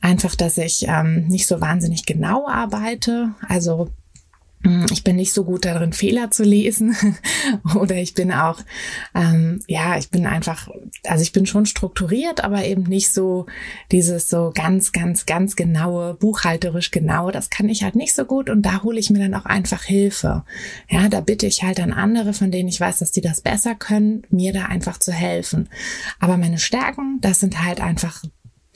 einfach, 0.00 0.34
dass 0.34 0.56
ich 0.56 0.86
ähm, 0.88 1.26
nicht 1.28 1.46
so 1.46 1.60
wahnsinnig 1.60 2.06
genau 2.06 2.48
arbeite. 2.48 3.34
Also 3.48 3.90
ich 4.90 5.04
bin 5.04 5.16
nicht 5.16 5.34
so 5.34 5.44
gut 5.44 5.66
darin, 5.66 5.92
Fehler 5.92 6.30
zu 6.30 6.42
lesen 6.42 6.96
oder 7.74 7.96
ich 7.96 8.14
bin 8.14 8.32
auch, 8.32 8.60
ähm, 9.14 9.60
ja, 9.66 9.98
ich 9.98 10.10
bin 10.10 10.26
einfach, 10.26 10.68
also 11.06 11.22
ich 11.22 11.32
bin 11.32 11.44
schon 11.44 11.66
strukturiert, 11.66 12.42
aber 12.42 12.64
eben 12.64 12.84
nicht 12.84 13.12
so 13.12 13.44
dieses 13.92 14.28
so 14.28 14.52
ganz, 14.54 14.92
ganz, 14.92 15.26
ganz 15.26 15.54
genaue, 15.56 16.14
buchhalterisch 16.14 16.90
genau, 16.90 17.30
das 17.30 17.50
kann 17.50 17.68
ich 17.68 17.84
halt 17.84 17.94
nicht 17.94 18.14
so 18.14 18.24
gut 18.24 18.48
und 18.48 18.62
da 18.62 18.82
hole 18.82 18.98
ich 18.98 19.10
mir 19.10 19.18
dann 19.18 19.34
auch 19.34 19.44
einfach 19.44 19.82
Hilfe. 19.82 20.44
Ja, 20.88 21.08
da 21.08 21.20
bitte 21.20 21.46
ich 21.46 21.62
halt 21.62 21.78
an 21.78 21.92
andere, 21.92 22.32
von 22.32 22.50
denen 22.50 22.68
ich 22.68 22.80
weiß, 22.80 22.98
dass 23.00 23.12
die 23.12 23.20
das 23.20 23.42
besser 23.42 23.74
können, 23.74 24.22
mir 24.30 24.54
da 24.54 24.66
einfach 24.66 24.98
zu 24.98 25.12
helfen. 25.12 25.68
Aber 26.20 26.38
meine 26.38 26.58
Stärken, 26.58 27.18
das 27.20 27.40
sind 27.40 27.62
halt 27.62 27.82
einfach 27.82 28.22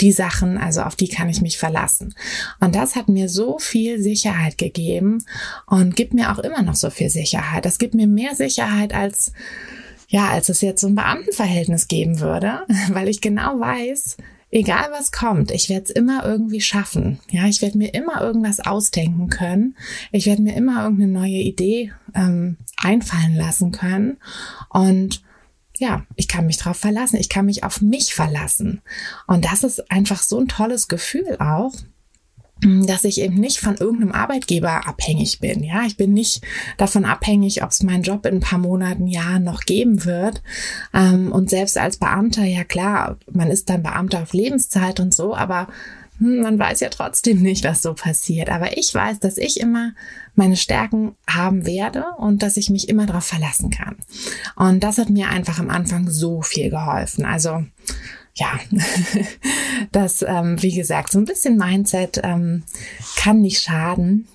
die 0.00 0.12
Sachen, 0.12 0.58
also 0.58 0.82
auf 0.82 0.96
die 0.96 1.08
kann 1.08 1.28
ich 1.28 1.40
mich 1.40 1.58
verlassen. 1.58 2.14
Und 2.60 2.74
das 2.74 2.96
hat 2.96 3.08
mir 3.08 3.28
so 3.28 3.58
viel 3.58 4.00
Sicherheit 4.02 4.58
gegeben 4.58 5.24
und 5.66 5.96
gibt 5.96 6.14
mir 6.14 6.32
auch 6.32 6.38
immer 6.38 6.62
noch 6.62 6.76
so 6.76 6.90
viel 6.90 7.10
Sicherheit. 7.10 7.64
Das 7.64 7.78
gibt 7.78 7.94
mir 7.94 8.06
mehr 8.06 8.34
Sicherheit 8.34 8.94
als 8.94 9.32
ja, 10.10 10.28
als 10.28 10.48
es 10.48 10.62
jetzt 10.62 10.80
so 10.80 10.88
ein 10.88 10.94
Beamtenverhältnis 10.94 11.86
geben 11.86 12.20
würde, 12.20 12.62
weil 12.92 13.08
ich 13.08 13.20
genau 13.20 13.60
weiß, 13.60 14.16
egal 14.50 14.88
was 14.90 15.12
kommt, 15.12 15.50
ich 15.50 15.68
werde 15.68 15.84
es 15.84 15.90
immer 15.90 16.24
irgendwie 16.24 16.60
schaffen. 16.60 17.18
Ja, 17.30 17.46
ich 17.46 17.60
werde 17.60 17.78
mir 17.78 17.92
immer 17.94 18.20
irgendwas 18.20 18.60
ausdenken 18.60 19.28
können. 19.28 19.76
Ich 20.10 20.26
werde 20.26 20.42
mir 20.42 20.56
immer 20.56 20.82
irgendeine 20.84 21.12
neue 21.12 21.42
Idee 21.42 21.92
ähm, 22.14 22.56
einfallen 22.78 23.36
lassen 23.36 23.72
können. 23.72 24.16
Und 24.70 25.22
ja, 25.78 26.04
ich 26.16 26.28
kann 26.28 26.46
mich 26.46 26.58
drauf 26.58 26.76
verlassen, 26.76 27.16
ich 27.16 27.28
kann 27.28 27.46
mich 27.46 27.64
auf 27.64 27.80
mich 27.80 28.14
verlassen. 28.14 28.82
Und 29.26 29.44
das 29.44 29.64
ist 29.64 29.90
einfach 29.90 30.22
so 30.22 30.38
ein 30.38 30.48
tolles 30.48 30.88
Gefühl 30.88 31.36
auch 31.38 31.72
mm, 32.62 32.86
dass 32.86 33.04
ich 33.04 33.20
eben 33.20 33.36
nicht 33.36 33.60
von 33.60 33.76
irgendeinem 33.76 34.12
Arbeitgeber 34.12 34.86
abhängig 34.86 35.40
bin. 35.40 35.62
Ja, 35.62 35.84
ich 35.84 35.96
bin 35.96 36.12
nicht 36.12 36.42
davon 36.76 37.04
abhängig, 37.04 37.62
ob 37.62 37.70
es 37.70 37.82
meinen 37.82 38.02
Job 38.02 38.26
in 38.26 38.36
ein 38.36 38.40
paar 38.40 38.58
Monaten, 38.58 39.06
Jahren 39.06 39.44
noch 39.44 39.62
geben 39.62 40.04
wird. 40.04 40.42
Ähm, 40.92 41.32
und 41.32 41.50
selbst 41.50 41.78
als 41.78 41.98
Beamter, 41.98 42.44
ja 42.44 42.64
klar, 42.64 43.18
man 43.30 43.50
ist 43.50 43.70
dann 43.70 43.82
Beamter 43.82 44.22
auf 44.22 44.32
Lebenszeit 44.32 45.00
und 45.00 45.14
so, 45.14 45.34
aber 45.34 45.68
man 46.18 46.58
weiß 46.58 46.80
ja 46.80 46.88
trotzdem 46.88 47.40
nicht, 47.42 47.64
was 47.64 47.82
so 47.82 47.94
passiert. 47.94 48.48
Aber 48.50 48.76
ich 48.76 48.92
weiß, 48.92 49.20
dass 49.20 49.38
ich 49.38 49.60
immer 49.60 49.92
meine 50.34 50.56
Stärken 50.56 51.16
haben 51.28 51.66
werde 51.66 52.04
und 52.18 52.42
dass 52.42 52.56
ich 52.56 52.70
mich 52.70 52.88
immer 52.88 53.06
darauf 53.06 53.24
verlassen 53.24 53.70
kann. 53.70 53.96
Und 54.56 54.82
das 54.82 54.98
hat 54.98 55.10
mir 55.10 55.28
einfach 55.28 55.58
am 55.58 55.70
Anfang 55.70 56.08
so 56.10 56.42
viel 56.42 56.70
geholfen. 56.70 57.24
Also 57.24 57.64
ja, 58.34 58.58
das, 59.92 60.22
ähm, 60.22 60.62
wie 60.62 60.74
gesagt, 60.74 61.12
so 61.12 61.18
ein 61.18 61.24
bisschen 61.24 61.56
Mindset 61.56 62.20
ähm, 62.22 62.62
kann 63.16 63.40
nicht 63.40 63.62
schaden. 63.62 64.28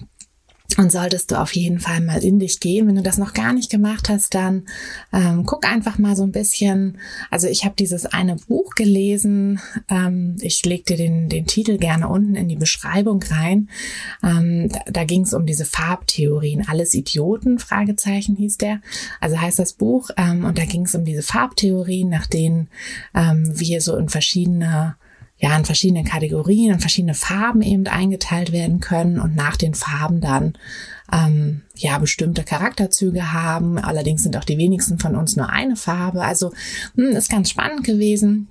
Und 0.78 0.92
solltest 0.92 1.32
du 1.32 1.40
auf 1.40 1.54
jeden 1.54 1.80
Fall 1.80 2.02
mal 2.02 2.24
in 2.24 2.40
dich 2.40 2.60
gehen. 2.60 2.88
Wenn 2.88 2.96
du 2.96 3.04
das 3.04 3.20
noch 3.20 3.34
gar 3.34 3.54
nicht 3.54 3.70
gemacht 3.70 4.10
hast, 4.10 4.34
dann 4.34 4.64
ähm, 5.12 5.46
guck 5.46 5.68
einfach 5.68 6.00
mal 6.00 6.16
so 6.16 6.24
ein 6.24 6.32
bisschen. 6.32 6.98
Also 7.30 7.48
ich 7.48 7.64
habe 7.64 7.76
dieses 7.78 8.08
eine 8.08 8.38
Buch 8.48 8.74
gelesen. 8.74 9.60
Ähm, 9.90 10.38
ich 10.42 10.66
leg 10.66 10.86
dir 10.86 10.98
den, 10.98 11.30
den 11.30 11.46
Titel 11.46 11.78
gerne 11.78 12.08
unten 12.08 12.36
in 12.36 12.48
die 12.48 12.56
Beschreibung 12.56 13.22
rein. 13.30 13.70
Ähm, 14.24 14.70
da 14.92 15.04
da 15.04 15.08
ging 15.08 15.24
es 15.24 15.34
um 15.34 15.46
diese 15.46 15.66
Farbtheorien. 15.66 16.66
Alles 16.66 16.94
Idioten, 16.94 17.60
Fragezeichen 17.60 18.38
hieß 18.38 18.58
der. 18.58 18.80
Also 19.20 19.40
heißt 19.40 19.60
das 19.60 19.74
Buch. 19.74 20.12
Ähm, 20.16 20.46
und 20.46 20.58
da 20.58 20.64
ging 20.64 20.86
es 20.86 20.96
um 20.96 21.04
diese 21.04 21.24
Farbtheorien, 21.24 22.08
nach 22.08 22.26
denen 22.26 22.70
ähm, 23.14 23.52
wir 23.54 23.82
so 23.82 23.98
in 23.98 24.08
verschiedene 24.08 24.96
ja 25.44 25.58
in 25.58 25.66
verschiedene 25.66 26.06
Kategorien, 26.06 26.72
in 26.72 26.80
verschiedene 26.80 27.14
Farben 27.14 27.62
eben 27.62 27.86
eingeteilt 27.88 28.54
werden 28.54 28.80
können 28.80 29.20
und 29.20 29.36
nach 29.36 29.58
den 29.58 29.74
Farben 29.74 30.22
dann 30.22 30.54
ähm, 31.12 31.64
ja 31.76 31.98
bestimmte 31.98 32.46
Charakterzüge 32.46 33.34
haben. 33.34 33.78
Allerdings 33.78 34.24
sind 34.24 34.38
auch 34.38 34.46
die 34.46 34.58
wenigsten 34.58 35.00
von 35.00 35.18
uns 35.18 35.36
nur 35.36 35.50
eine 35.50 35.76
Farbe. 35.76 36.24
Also 36.24 36.54
mh, 36.96 37.10
hm, 37.10 37.16
ist 37.18 37.30
ganz 37.30 37.50
spannend 37.50 37.84
gewesen. 37.84 38.48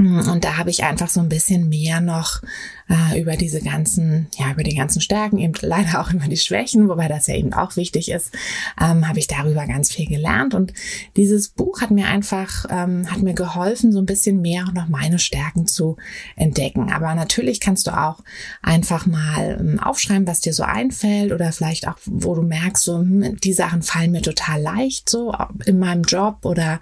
Und 0.00 0.44
da 0.44 0.56
habe 0.56 0.70
ich 0.70 0.82
einfach 0.84 1.10
so 1.10 1.20
ein 1.20 1.28
bisschen 1.28 1.68
mehr 1.68 2.00
noch 2.00 2.40
äh, 2.88 3.20
über 3.20 3.36
diese 3.36 3.60
ganzen, 3.60 4.28
ja, 4.38 4.50
über 4.50 4.62
die 4.62 4.74
ganzen 4.74 5.02
Stärken, 5.02 5.36
eben 5.36 5.52
leider 5.60 6.00
auch 6.00 6.10
über 6.12 6.26
die 6.26 6.38
Schwächen, 6.38 6.88
wobei 6.88 7.06
das 7.06 7.26
ja 7.26 7.34
eben 7.34 7.52
auch 7.52 7.76
wichtig 7.76 8.10
ist, 8.10 8.32
ähm, 8.80 9.06
habe 9.06 9.18
ich 9.18 9.26
darüber 9.26 9.66
ganz 9.66 9.92
viel 9.92 10.06
gelernt. 10.06 10.54
Und 10.54 10.72
dieses 11.16 11.50
Buch 11.50 11.82
hat 11.82 11.90
mir 11.90 12.06
einfach, 12.06 12.64
ähm, 12.70 13.10
hat 13.10 13.20
mir 13.20 13.34
geholfen, 13.34 13.92
so 13.92 13.98
ein 13.98 14.06
bisschen 14.06 14.40
mehr 14.40 14.64
noch 14.72 14.88
meine 14.88 15.18
Stärken 15.18 15.66
zu 15.66 15.98
entdecken. 16.34 16.90
Aber 16.90 17.14
natürlich 17.14 17.60
kannst 17.60 17.86
du 17.86 17.90
auch 17.90 18.20
einfach 18.62 19.04
mal 19.04 19.58
ähm, 19.60 19.80
aufschreiben, 19.80 20.26
was 20.26 20.40
dir 20.40 20.54
so 20.54 20.62
einfällt 20.62 21.32
oder 21.32 21.52
vielleicht 21.52 21.86
auch, 21.86 21.98
wo 22.06 22.34
du 22.34 22.42
merkst, 22.42 22.84
so, 22.84 23.00
hm, 23.00 23.36
die 23.36 23.52
Sachen 23.52 23.82
fallen 23.82 24.12
mir 24.12 24.22
total 24.22 24.62
leicht, 24.62 25.10
so 25.10 25.34
in 25.66 25.78
meinem 25.78 26.04
Job 26.04 26.38
oder 26.44 26.80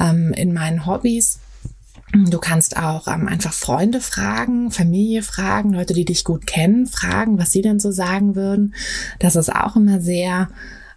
ähm, 0.00 0.32
in 0.34 0.52
meinen 0.52 0.86
Hobbys 0.86 1.40
Du 2.12 2.38
kannst 2.38 2.76
auch 2.76 3.06
ähm, 3.06 3.28
einfach 3.28 3.52
Freunde 3.52 4.00
fragen, 4.00 4.72
Familie 4.72 5.22
fragen, 5.22 5.72
Leute, 5.72 5.94
die 5.94 6.04
dich 6.04 6.24
gut 6.24 6.46
kennen, 6.46 6.86
fragen, 6.86 7.38
was 7.38 7.52
sie 7.52 7.62
denn 7.62 7.78
so 7.78 7.92
sagen 7.92 8.34
würden. 8.34 8.74
Das 9.20 9.36
ist 9.36 9.54
auch 9.54 9.76
immer 9.76 10.00
sehr 10.00 10.48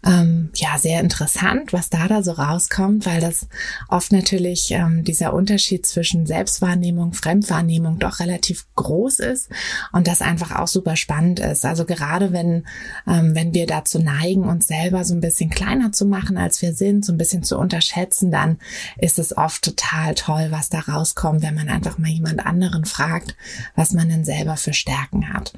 ähm, 0.05 0.49
ja 0.55 0.77
sehr 0.77 0.99
interessant, 0.99 1.73
was 1.73 1.89
da 1.89 2.07
da 2.07 2.23
so 2.23 2.33
rauskommt, 2.33 3.05
weil 3.05 3.21
das 3.21 3.47
oft 3.87 4.11
natürlich 4.11 4.71
ähm, 4.71 5.03
dieser 5.03 5.33
Unterschied 5.33 5.85
zwischen 5.85 6.25
Selbstwahrnehmung, 6.25 7.13
Fremdwahrnehmung 7.13 7.99
doch 7.99 8.19
relativ 8.19 8.65
groß 8.75 9.19
ist 9.19 9.49
und 9.91 10.07
das 10.07 10.21
einfach 10.21 10.55
auch 10.55 10.67
super 10.67 10.95
spannend 10.95 11.39
ist. 11.39 11.65
Also 11.65 11.85
gerade 11.85 12.31
wenn 12.33 12.65
ähm, 13.07 13.33
wenn 13.33 13.53
wir 13.53 13.65
dazu 13.65 13.99
neigen, 13.99 14.43
uns 14.43 14.67
selber 14.67 15.03
so 15.05 15.13
ein 15.13 15.21
bisschen 15.21 15.49
kleiner 15.49 15.91
zu 15.91 16.05
machen, 16.05 16.37
als 16.37 16.61
wir 16.61 16.73
sind, 16.73 17.05
so 17.05 17.13
ein 17.13 17.17
bisschen 17.17 17.43
zu 17.43 17.57
unterschätzen, 17.57 18.31
dann 18.31 18.57
ist 18.97 19.19
es 19.19 19.35
oft 19.37 19.63
total 19.63 20.15
toll, 20.15 20.47
was 20.49 20.69
da 20.69 20.79
rauskommt, 20.79 21.41
wenn 21.41 21.55
man 21.55 21.69
einfach 21.69 21.97
mal 21.97 22.09
jemand 22.09 22.45
anderen 22.45 22.85
fragt, 22.85 23.35
was 23.75 23.93
man 23.93 24.09
denn 24.09 24.25
selber 24.25 24.57
für 24.57 24.73
Stärken 24.73 25.33
hat. 25.33 25.53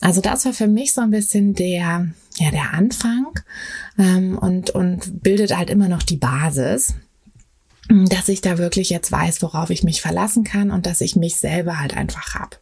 Also 0.00 0.20
das 0.20 0.44
war 0.44 0.52
für 0.52 0.68
mich 0.68 0.92
so 0.92 1.00
ein 1.00 1.10
bisschen 1.10 1.54
der 1.54 2.08
ja 2.38 2.50
der 2.50 2.72
Anfang 2.74 3.26
ähm, 3.98 4.38
und, 4.38 4.70
und 4.70 5.22
bildet 5.22 5.56
halt 5.56 5.70
immer 5.70 5.88
noch 5.88 6.02
die 6.02 6.16
Basis 6.16 6.94
dass 7.88 8.28
ich 8.28 8.42
da 8.42 8.58
wirklich 8.58 8.90
jetzt 8.90 9.10
weiß, 9.10 9.40
worauf 9.40 9.70
ich 9.70 9.82
mich 9.82 10.02
verlassen 10.02 10.44
kann 10.44 10.70
und 10.70 10.84
dass 10.84 11.00
ich 11.00 11.16
mich 11.16 11.36
selber 11.36 11.80
halt 11.80 11.96
einfach 11.96 12.34
hab. 12.34 12.60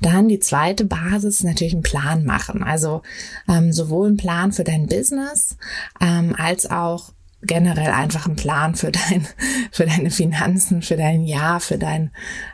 Dann 0.00 0.28
die 0.28 0.40
zweite 0.40 0.84
Basis 0.84 1.42
natürlich 1.42 1.72
ein 1.72 1.82
Plan 1.82 2.24
machen. 2.24 2.62
Also 2.62 3.02
ähm, 3.48 3.72
sowohl 3.72 4.10
ein 4.10 4.16
Plan 4.16 4.52
für 4.52 4.64
dein 4.64 4.86
Business 4.86 5.56
ähm, 6.00 6.34
als 6.36 6.70
auch 6.70 7.12
generell 7.44 7.90
einfach 7.90 8.26
ein 8.26 8.36
Plan 8.36 8.74
für 8.74 8.92
dein 8.92 9.26
für 9.72 9.86
deine 9.86 10.10
Finanzen, 10.10 10.82
für 10.82 10.96
dein 10.96 11.24
Jahr, 11.24 11.58
für 11.58 11.78
dein 11.78 12.10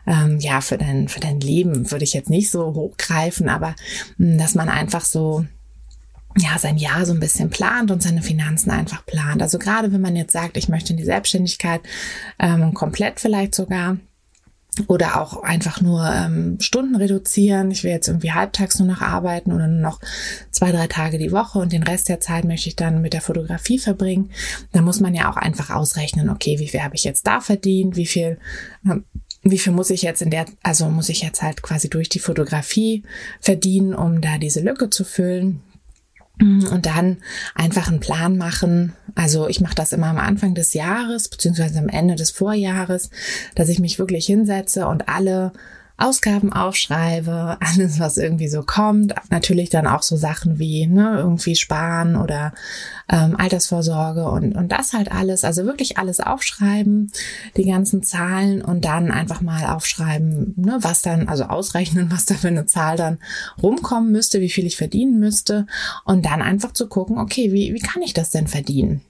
ähm, 0.07 0.39
ja 0.39 0.61
für 0.61 0.79
dein 0.79 1.09
für 1.09 1.21
dein 1.21 1.41
Leben 1.41 1.91
würde 1.91 2.05
ich 2.05 2.15
jetzt 2.15 2.31
nicht 2.31 2.51
so 2.51 2.75
hochgreifen, 2.75 3.49
aber 3.49 3.75
hm, 4.19 4.39
dass 4.39 4.55
man 4.55 4.69
einfach 4.69 5.05
so 5.05 5.45
ja, 6.39 6.59
sein 6.59 6.79
Jahr 6.79 7.05
so 7.07 7.13
ein 7.13 7.21
bisschen 7.21 7.51
plant 7.51 7.91
und 7.91 8.03
seine 8.03 8.23
Finanzen 8.23 8.71
einfach 8.71 9.05
plant. 9.07 9.43
Also 9.43 9.59
gerade 9.59 9.93
wenn 9.93 10.01
man 10.01 10.17
jetzt 10.17 10.33
sagt, 10.33 10.57
ich 10.57 10.69
möchte 10.69 10.93
in 10.93 10.97
die 10.97 11.05
Selbstständigkeit 11.05 11.81
ähm, 12.39 12.75
komplett 12.75 13.21
vielleicht 13.21 13.55
sogar 13.55 13.97
oder 14.87 15.21
auch 15.21 15.43
einfach 15.43 15.81
nur 15.81 16.05
ähm, 16.05 16.59
Stunden 16.61 16.95
reduzieren. 16.95 17.71
Ich 17.71 17.83
will 17.83 17.91
jetzt 17.91 18.07
irgendwie 18.07 18.33
halbtags 18.33 18.79
nur 18.79 18.87
noch 18.87 19.01
arbeiten 19.01 19.53
oder 19.53 19.67
nur 19.67 19.81
noch 19.81 20.01
zwei, 20.51 20.71
drei 20.71 20.87
Tage 20.87 21.19
die 21.19 21.33
Woche 21.33 21.59
und 21.59 21.73
den 21.73 21.83
Rest 21.83 22.09
der 22.09 22.21
Zeit 22.21 22.45
möchte 22.45 22.69
ich 22.69 22.77
dann 22.77 23.03
mit 23.03 23.13
der 23.13 23.21
Fotografie 23.21 23.79
verbringen. 23.79 24.31
Da 24.73 24.81
muss 24.81 25.01
man 25.01 25.15
ja 25.15 25.31
auch 25.31 25.37
einfach 25.37 25.71
ausrechnen, 25.71 26.31
okay, 26.31 26.61
wie 26.61 26.69
viel 26.69 26.83
habe 26.83 26.95
ich 26.95 27.03
jetzt 27.03 27.27
da 27.27 27.41
verdient, 27.41 27.97
wie 27.97 28.07
viel 28.07 28.39
ähm, 28.85 29.05
wie 29.43 29.59
viel 29.59 29.73
muss 29.73 29.91
ich 29.91 30.03
jetzt 30.03 30.21
in 30.21 30.31
der, 30.31 30.47
also 30.63 30.89
muss 30.89 31.09
ich 31.09 31.23
jetzt 31.23 31.43
halt 31.43 31.63
quasi 31.63 31.89
durch 31.89 32.09
die 32.09 32.19
Fotografie 32.19 33.05
verdienen, 33.41 33.95
um 33.95 34.21
da 34.21 34.37
diese 34.37 34.61
Lücke 34.61 34.91
zu 34.91 35.05
füllen. 35.05 35.63
Und 36.41 36.87
dann 36.87 37.19
einfach 37.55 37.89
einen 37.89 38.01
Plan 38.01 38.37
machen. 38.37 38.95
Also 39.15 39.49
ich 39.49 39.61
mache 39.61 39.75
das 39.75 39.93
immer 39.93 40.07
am 40.07 40.19
Anfang 40.19 40.55
des 40.55 40.73
Jahres, 40.75 41.29
beziehungsweise 41.29 41.79
am 41.79 41.89
Ende 41.89 42.15
des 42.15 42.31
Vorjahres, 42.31 43.11
dass 43.55 43.69
ich 43.69 43.81
mich 43.81 43.99
wirklich 43.99 44.27
hinsetze 44.27 44.87
und 44.87 45.09
alle 45.09 45.53
Ausgaben 45.99 46.53
aufschreibe, 46.53 47.59
alles, 47.61 47.99
was 47.99 48.17
irgendwie 48.17 48.49
so 48.49 48.63
kommt. 48.63 49.15
Natürlich 49.31 49.69
dann 49.69 49.87
auch 49.87 50.03
so 50.03 50.17
Sachen 50.17 50.59
wie 50.59 50.87
ne, 50.87 51.17
irgendwie 51.19 51.57
sparen 51.57 52.17
oder 52.17 52.53
ähm, 53.11 53.37
Altersvorsorge 53.37 54.29
und, 54.31 54.57
und 54.57 54.71
das 54.71 54.93
halt 54.93 55.11
alles. 55.11 55.45
Also 55.45 55.65
wirklich 55.65 55.99
alles 55.99 56.21
aufschreiben, 56.21 57.11
die 57.57 57.65
ganzen 57.65 58.03
Zahlen 58.03 58.63
und 58.63 58.85
dann 58.85 59.11
einfach 59.11 59.41
mal 59.41 59.67
aufschreiben, 59.67 60.55
ne, 60.57 60.79
was 60.81 61.03
dann, 61.03 61.29
also 61.29 61.45
ausrechnen, 61.45 62.11
was 62.13 62.25
da 62.25 62.35
für 62.35 62.49
eine 62.49 62.67
Zahl 62.67 62.97
dann 62.97 63.19
rumkommen 63.63 64.13
müsste, 64.13 64.41
wie 64.41 64.51
viel 64.51 64.67
ich 64.67 64.77
verdienen 64.77 65.19
müsste 65.19 65.67
und 66.05 66.25
dann 66.25 66.43
einfach 66.43 66.73
zu 66.73 66.89
gucken, 66.89 67.19
okay, 67.19 67.53
wie, 67.53 67.75
wie 67.75 67.81
kann 67.81 68.03
ich 68.03 68.15
das 68.15 68.31
denn 68.31 68.47
verdienen? 68.47 69.03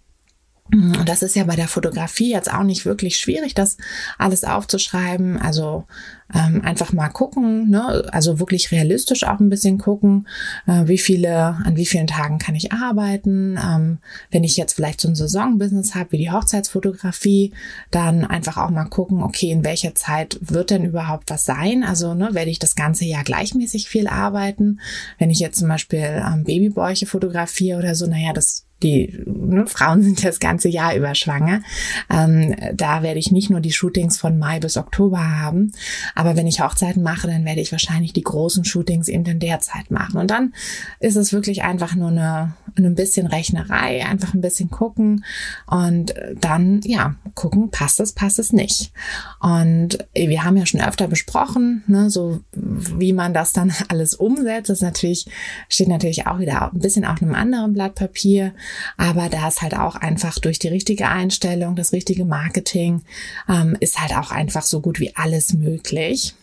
Und 0.72 1.08
das 1.08 1.22
ist 1.22 1.34
ja 1.34 1.44
bei 1.44 1.56
der 1.56 1.68
Fotografie 1.68 2.30
jetzt 2.30 2.52
auch 2.52 2.62
nicht 2.62 2.84
wirklich 2.84 3.16
schwierig, 3.16 3.54
das 3.54 3.78
alles 4.18 4.44
aufzuschreiben. 4.44 5.38
Also 5.38 5.86
ähm, 6.34 6.60
einfach 6.62 6.92
mal 6.92 7.08
gucken, 7.08 7.70
ne? 7.70 8.04
also 8.12 8.38
wirklich 8.38 8.70
realistisch 8.70 9.24
auch 9.24 9.40
ein 9.40 9.48
bisschen 9.48 9.78
gucken, 9.78 10.28
äh, 10.66 10.86
wie 10.86 10.98
viele, 10.98 11.56
an 11.64 11.76
wie 11.76 11.86
vielen 11.86 12.06
Tagen 12.06 12.38
kann 12.38 12.54
ich 12.54 12.72
arbeiten. 12.72 13.58
Ähm, 13.58 13.98
wenn 14.30 14.44
ich 14.44 14.58
jetzt 14.58 14.74
vielleicht 14.74 15.00
so 15.00 15.08
ein 15.08 15.14
Saisonbusiness 15.14 15.94
habe, 15.94 16.12
wie 16.12 16.18
die 16.18 16.30
Hochzeitsfotografie, 16.30 17.54
dann 17.90 18.26
einfach 18.26 18.58
auch 18.58 18.70
mal 18.70 18.84
gucken, 18.84 19.22
okay, 19.22 19.50
in 19.50 19.64
welcher 19.64 19.94
Zeit 19.94 20.38
wird 20.42 20.68
denn 20.70 20.84
überhaupt 20.84 21.30
was 21.30 21.46
sein? 21.46 21.82
Also 21.82 22.12
ne, 22.12 22.30
werde 22.32 22.50
ich 22.50 22.58
das 22.58 22.76
ganze 22.76 23.06
Jahr 23.06 23.24
gleichmäßig 23.24 23.88
viel 23.88 24.06
arbeiten? 24.06 24.80
Wenn 25.18 25.30
ich 25.30 25.38
jetzt 25.38 25.58
zum 25.58 25.68
Beispiel 25.68 26.22
ähm, 26.26 26.44
Babybäuche 26.44 27.06
fotografiere 27.06 27.78
oder 27.78 27.94
so, 27.94 28.06
naja, 28.06 28.34
das 28.34 28.67
die 28.82 29.18
ne, 29.26 29.66
Frauen 29.66 30.02
sind 30.02 30.24
das 30.24 30.38
ganze 30.40 30.68
Jahr 30.68 30.94
über 30.94 31.14
schwanger. 31.14 31.62
Ähm, 32.10 32.54
da 32.74 33.02
werde 33.02 33.18
ich 33.18 33.32
nicht 33.32 33.50
nur 33.50 33.60
die 33.60 33.72
Shootings 33.72 34.18
von 34.18 34.38
Mai 34.38 34.60
bis 34.60 34.76
Oktober 34.76 35.38
haben, 35.40 35.72
aber 36.14 36.36
wenn 36.36 36.46
ich 36.46 36.60
Hochzeiten 36.60 37.02
mache, 37.02 37.26
dann 37.26 37.44
werde 37.44 37.60
ich 37.60 37.72
wahrscheinlich 37.72 38.12
die 38.12 38.22
großen 38.22 38.64
Shootings 38.64 39.08
eben 39.08 39.24
in 39.24 39.40
der 39.40 39.60
Zeit 39.60 39.90
machen. 39.90 40.18
Und 40.18 40.30
dann 40.30 40.54
ist 41.00 41.16
es 41.16 41.32
wirklich 41.32 41.62
einfach 41.62 41.94
nur 41.94 42.10
eine, 42.10 42.54
ein 42.76 42.94
bisschen 42.94 43.26
Rechnerei, 43.26 44.06
einfach 44.06 44.34
ein 44.34 44.40
bisschen 44.40 44.70
gucken 44.70 45.24
und 45.66 46.14
dann 46.40 46.80
ja 46.84 47.16
gucken, 47.34 47.70
passt 47.70 48.00
es, 48.00 48.12
passt 48.12 48.38
es 48.38 48.52
nicht. 48.52 48.92
Und 49.40 49.98
wir 50.14 50.44
haben 50.44 50.56
ja 50.56 50.66
schon 50.66 50.80
öfter 50.80 51.08
besprochen, 51.08 51.82
ne, 51.86 52.10
so 52.10 52.40
wie 52.52 53.12
man 53.12 53.34
das 53.34 53.52
dann 53.52 53.72
alles 53.88 54.14
umsetzt. 54.14 54.70
Das 54.70 54.80
natürlich 54.80 55.26
steht 55.68 55.88
natürlich 55.88 56.26
auch 56.26 56.38
wieder 56.38 56.72
ein 56.72 56.78
bisschen 56.78 57.04
auf 57.04 57.22
einem 57.22 57.34
anderen 57.34 57.72
Blatt 57.72 57.94
Papier. 57.94 58.52
Aber 58.96 59.28
da 59.28 59.48
ist 59.48 59.62
halt 59.62 59.74
auch 59.74 59.96
einfach 59.96 60.38
durch 60.38 60.58
die 60.58 60.68
richtige 60.68 61.08
Einstellung, 61.08 61.76
das 61.76 61.92
richtige 61.92 62.24
Marketing, 62.24 63.02
ähm, 63.48 63.76
ist 63.80 64.00
halt 64.00 64.16
auch 64.16 64.30
einfach 64.30 64.62
so 64.62 64.80
gut 64.80 65.00
wie 65.00 65.14
alles 65.16 65.54
möglich. 65.54 66.34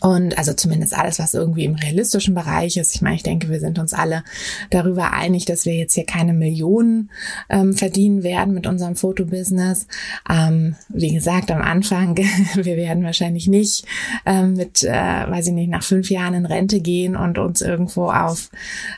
Und 0.00 0.38
also 0.38 0.54
zumindest 0.54 0.96
alles, 0.96 1.18
was 1.18 1.34
irgendwie 1.34 1.66
im 1.66 1.74
realistischen 1.74 2.34
Bereich 2.34 2.78
ist. 2.78 2.94
Ich 2.94 3.02
meine, 3.02 3.16
ich 3.16 3.22
denke, 3.22 3.50
wir 3.50 3.60
sind 3.60 3.78
uns 3.78 3.92
alle 3.92 4.24
darüber 4.70 5.12
einig, 5.12 5.44
dass 5.44 5.66
wir 5.66 5.74
jetzt 5.74 5.92
hier 5.92 6.06
keine 6.06 6.32
Millionen 6.32 7.10
ähm, 7.50 7.74
verdienen 7.74 8.22
werden 8.22 8.54
mit 8.54 8.66
unserem 8.66 8.96
Fotobusiness. 8.96 9.86
Ähm, 10.30 10.76
wie 10.88 11.12
gesagt, 11.12 11.50
am 11.50 11.60
Anfang, 11.60 12.16
wir 12.54 12.76
werden 12.78 13.04
wahrscheinlich 13.04 13.46
nicht 13.46 13.84
ähm, 14.24 14.54
mit, 14.54 14.82
äh, 14.84 14.90
weiß 14.90 15.48
ich 15.48 15.52
nicht, 15.52 15.70
nach 15.70 15.82
fünf 15.82 16.08
Jahren 16.08 16.32
in 16.32 16.46
Rente 16.46 16.80
gehen 16.80 17.14
und 17.14 17.36
uns 17.36 17.60
irgendwo 17.60 18.08
auf, 18.08 18.50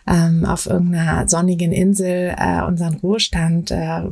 ähm, 0.06 0.44
auf 0.44 0.66
irgendeiner 0.66 1.28
sonnigen 1.28 1.72
Insel 1.72 2.32
äh, 2.38 2.62
unseren 2.62 2.94
Ruhestand 2.94 3.72
äh, 3.72 4.02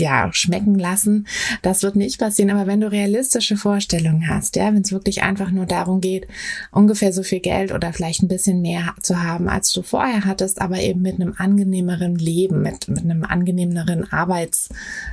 ja, 0.00 0.30
schmecken 0.32 0.78
lassen. 0.78 1.26
Das 1.62 1.82
wird 1.82 1.96
nicht 1.96 2.18
passieren, 2.18 2.50
aber 2.50 2.66
wenn 2.66 2.80
du 2.80 2.90
realistische 2.90 3.56
Vorstellungen 3.56 4.28
hast, 4.28 4.56
ja, 4.56 4.66
wenn 4.66 4.82
es 4.82 4.92
wirklich 4.92 5.22
einfach 5.22 5.50
nur 5.50 5.66
darum 5.66 6.00
geht, 6.00 6.26
ungefähr 6.70 7.12
so 7.12 7.22
viel 7.22 7.40
Geld 7.40 7.72
oder 7.72 7.92
vielleicht 7.92 8.22
ein 8.22 8.28
bisschen 8.28 8.62
mehr 8.62 8.94
zu 9.02 9.22
haben, 9.22 9.48
als 9.48 9.72
du 9.72 9.82
vorher 9.82 10.24
hattest, 10.24 10.60
aber 10.60 10.80
eben 10.80 11.02
mit 11.02 11.16
einem 11.16 11.34
angenehmeren 11.36 12.16
Leben, 12.16 12.62
mit, 12.62 12.88
mit 12.88 13.04
einem 13.04 13.24
angenehmeren 13.24 14.10
Arbeits, 14.12 14.68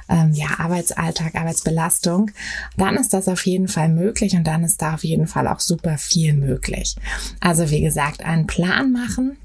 ähm, 0.10 0.32
ja, 0.34 0.48
Arbeitsalltag, 0.58 1.36
Arbeitsbelastung, 1.36 2.32
dann 2.78 2.96
ist 2.96 3.14
das 3.14 3.28
auf 3.28 3.46
jeden 3.46 3.68
Fall 3.68 3.90
möglich 3.90 4.36
und 4.36 4.46
dann 4.46 4.64
ist 4.64 4.82
da 4.82 4.94
auf 4.94 5.04
jeden 5.04 5.28
Fall 5.28 5.48
auch 5.48 5.60
super 5.60 5.98
viel 5.98 6.34
möglich. 6.34 6.96
Also 7.40 7.70
wie 7.70 7.82
gesagt, 7.82 8.24
einen 8.24 8.48
Plan 8.48 8.92
machen, 8.92 9.38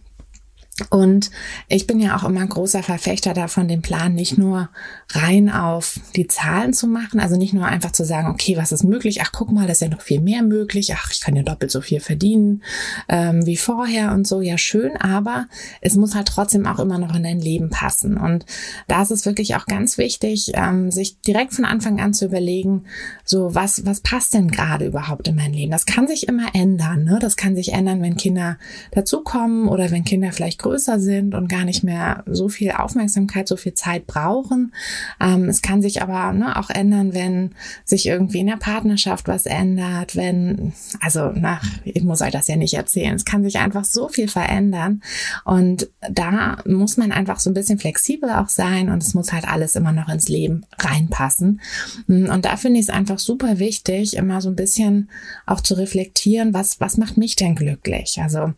und 0.90 1.30
ich 1.68 1.86
bin 1.86 2.00
ja 2.00 2.16
auch 2.16 2.24
immer 2.24 2.40
ein 2.40 2.48
großer 2.48 2.82
Verfechter 2.82 3.34
davon, 3.34 3.68
den 3.68 3.82
Plan 3.82 4.14
nicht 4.14 4.38
nur 4.38 4.70
rein 5.10 5.50
auf 5.50 6.00
die 6.16 6.26
Zahlen 6.26 6.72
zu 6.72 6.86
machen, 6.86 7.20
also 7.20 7.36
nicht 7.36 7.52
nur 7.52 7.66
einfach 7.66 7.92
zu 7.92 8.04
sagen, 8.04 8.28
okay, 8.28 8.56
was 8.56 8.72
ist 8.72 8.84
möglich? 8.84 9.20
Ach, 9.22 9.32
guck 9.32 9.50
mal, 9.50 9.66
da 9.66 9.72
ist 9.72 9.82
ja 9.82 9.88
noch 9.88 10.00
viel 10.00 10.20
mehr 10.20 10.42
möglich. 10.42 10.94
Ach, 10.94 11.10
ich 11.12 11.20
kann 11.20 11.36
ja 11.36 11.42
doppelt 11.42 11.70
so 11.70 11.80
viel 11.80 12.00
verdienen 12.00 12.62
ähm, 13.08 13.44
wie 13.46 13.56
vorher 13.56 14.12
und 14.12 14.26
so. 14.26 14.40
Ja, 14.40 14.56
schön, 14.58 14.96
aber 14.96 15.46
es 15.80 15.96
muss 15.96 16.14
halt 16.14 16.28
trotzdem 16.28 16.66
auch 16.66 16.78
immer 16.78 16.98
noch 16.98 17.14
in 17.14 17.22
dein 17.22 17.40
Leben 17.40 17.70
passen. 17.70 18.16
Und 18.16 18.46
da 18.88 19.02
ist 19.02 19.10
es 19.10 19.26
wirklich 19.26 19.56
auch 19.56 19.66
ganz 19.66 19.98
wichtig, 19.98 20.52
ähm, 20.54 20.90
sich 20.90 21.20
direkt 21.20 21.54
von 21.54 21.64
Anfang 21.64 22.00
an 22.00 22.14
zu 22.14 22.26
überlegen, 22.26 22.84
so 23.24 23.54
was 23.54 23.84
was 23.84 24.00
passt 24.00 24.34
denn 24.34 24.50
gerade 24.50 24.86
überhaupt 24.86 25.28
in 25.28 25.36
mein 25.36 25.52
Leben? 25.52 25.72
Das 25.72 25.86
kann 25.86 26.06
sich 26.06 26.28
immer 26.28 26.54
ändern. 26.54 27.04
Ne? 27.04 27.18
Das 27.20 27.36
kann 27.36 27.56
sich 27.56 27.72
ändern, 27.72 28.02
wenn 28.02 28.16
Kinder 28.16 28.58
dazukommen 28.92 29.68
oder 29.68 29.90
wenn 29.90 30.04
Kinder 30.04 30.32
vielleicht 30.32 30.58
größer 30.58 30.69
sind 30.78 31.34
und 31.34 31.48
gar 31.48 31.64
nicht 31.64 31.82
mehr 31.82 32.24
so 32.26 32.48
viel 32.48 32.72
Aufmerksamkeit, 32.72 33.48
so 33.48 33.56
viel 33.56 33.74
Zeit 33.74 34.06
brauchen. 34.06 34.72
Ähm, 35.20 35.48
es 35.48 35.62
kann 35.62 35.82
sich 35.82 36.02
aber 36.02 36.32
ne, 36.32 36.58
auch 36.58 36.70
ändern, 36.70 37.14
wenn 37.14 37.52
sich 37.84 38.06
irgendwie 38.06 38.40
in 38.40 38.46
der 38.46 38.56
Partnerschaft 38.56 39.28
was 39.28 39.46
ändert, 39.46 40.16
wenn, 40.16 40.72
also 41.00 41.30
nach, 41.30 41.64
ich 41.84 42.04
muss 42.04 42.22
euch 42.22 42.32
das 42.32 42.48
ja 42.48 42.56
nicht 42.56 42.74
erzählen, 42.74 43.14
es 43.14 43.24
kann 43.24 43.42
sich 43.42 43.58
einfach 43.58 43.84
so 43.84 44.08
viel 44.08 44.28
verändern 44.28 45.02
und 45.44 45.88
da 46.10 46.58
muss 46.66 46.96
man 46.96 47.12
einfach 47.12 47.40
so 47.40 47.50
ein 47.50 47.54
bisschen 47.54 47.78
flexibel 47.78 48.30
auch 48.30 48.48
sein 48.48 48.88
und 48.88 49.02
es 49.02 49.14
muss 49.14 49.32
halt 49.32 49.48
alles 49.48 49.76
immer 49.76 49.92
noch 49.92 50.08
ins 50.08 50.28
Leben 50.28 50.64
reinpassen. 50.78 51.60
Und 52.06 52.44
da 52.44 52.56
finde 52.56 52.78
ich 52.80 52.86
es 52.86 52.94
einfach 52.94 53.18
super 53.18 53.58
wichtig, 53.58 54.16
immer 54.16 54.40
so 54.40 54.48
ein 54.48 54.56
bisschen 54.56 55.10
auch 55.46 55.60
zu 55.60 55.74
reflektieren, 55.74 56.54
was, 56.54 56.80
was 56.80 56.96
macht 56.96 57.16
mich 57.16 57.36
denn 57.36 57.54
glücklich? 57.54 58.18
Also 58.22 58.52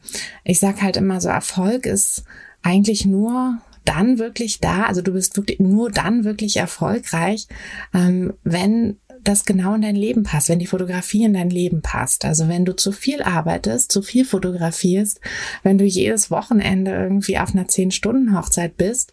ich 0.45 0.59
sag 0.59 0.83
halt 0.83 0.97
immer 0.97 1.21
so, 1.21 1.29
Erfolg 1.29 1.87
ist 1.87 2.02
ist 2.03 2.25
eigentlich 2.63 3.07
nur 3.07 3.59
dann 3.85 4.19
wirklich 4.19 4.61
da, 4.61 4.85
also 4.85 5.03
du 5.03 5.13
bist 5.13 5.37
wirklich 5.37 5.59
nur 5.59 5.91
dann 5.91 6.25
wirklich 6.25 6.57
erfolgreich, 6.57 7.49
ähm, 7.93 8.33
wenn 8.45 8.99
das 9.25 9.45
genau 9.45 9.75
in 9.75 9.83
dein 9.83 9.95
Leben 9.95 10.25
passt, 10.25 10.49
wenn 10.49 10.59
die 10.59 10.67
Fotografie 10.67 11.25
in 11.25 11.35
dein 11.35 11.51
Leben 11.51 11.81
passt. 11.81 12.25
Also 12.25 12.49
wenn 12.49 12.65
du 12.65 12.75
zu 12.75 12.91
viel 12.91 13.23
arbeitest, 13.23 13.93
zu 13.93 14.03
viel 14.03 14.25
fotografierst, 14.25 15.21
wenn 15.63 15.79
du 15.79 15.85
jedes 15.85 16.31
Wochenende 16.31 16.93
irgendwie 16.93 17.39
auf 17.39 17.55
einer 17.55 17.67
10-Stunden-Hochzeit 17.67 18.77
bist 18.77 19.13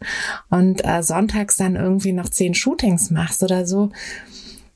und 0.49 0.83
äh, 0.83 1.03
sonntags 1.03 1.57
dann 1.57 1.75
irgendwie 1.75 2.13
noch 2.13 2.29
10 2.29 2.55
Shootings 2.55 3.11
machst 3.11 3.43
oder 3.43 3.67
so, 3.67 3.91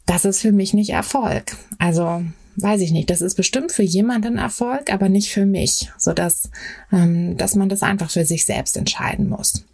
das 0.06 0.26
ist 0.26 0.42
für 0.42 0.52
mich 0.52 0.74
nicht 0.74 0.92
Erfolg. 0.92 1.56
Also 1.80 2.24
weiß 2.56 2.82
ich 2.82 2.92
nicht, 2.92 3.10
das 3.10 3.22
ist 3.22 3.36
bestimmt 3.36 3.72
für 3.72 3.84
jemanden 3.84 4.38
Erfolg, 4.38 4.92
aber 4.92 5.10
nicht 5.10 5.32
für 5.32 5.46
mich, 5.46 5.92
so 5.98 6.14
dass, 6.14 6.50
ähm, 6.92 7.38
dass 7.38 7.56
man 7.56 7.70
das 7.70 7.84
einfach 7.84 8.10
für 8.10 8.26
sich 8.26 8.46
selbst 8.46 8.78
entscheiden 8.78 9.30
muss. 9.30 9.66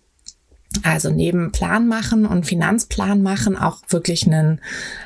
Also 0.83 1.09
neben 1.09 1.51
Plan 1.51 1.87
machen 1.87 2.25
und 2.25 2.45
Finanzplan 2.45 3.23
machen 3.23 3.57
auch 3.57 3.79
wirklich 3.89 4.27
einen, 4.27 4.61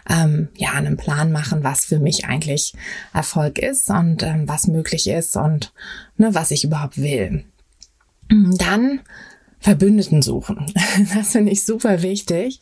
ähm, 0.09 0.49
ja, 0.55 0.71
einen 0.73 0.97
Plan 0.97 1.31
machen, 1.31 1.63
was 1.63 1.85
für 1.85 1.99
mich 1.99 2.25
eigentlich 2.25 2.73
Erfolg 3.13 3.59
ist 3.59 3.89
und 3.89 4.23
ähm, 4.23 4.47
was 4.47 4.67
möglich 4.67 5.07
ist 5.07 5.37
und 5.37 5.71
ne, 6.17 6.35
was 6.35 6.51
ich 6.51 6.65
überhaupt 6.65 7.01
will. 7.01 7.45
Dann 8.29 9.01
Verbündeten 9.63 10.21
suchen. 10.21 10.65
Das 11.15 11.31
finde 11.31 11.51
ich 11.51 11.65
super 11.65 12.01
wichtig, 12.01 12.59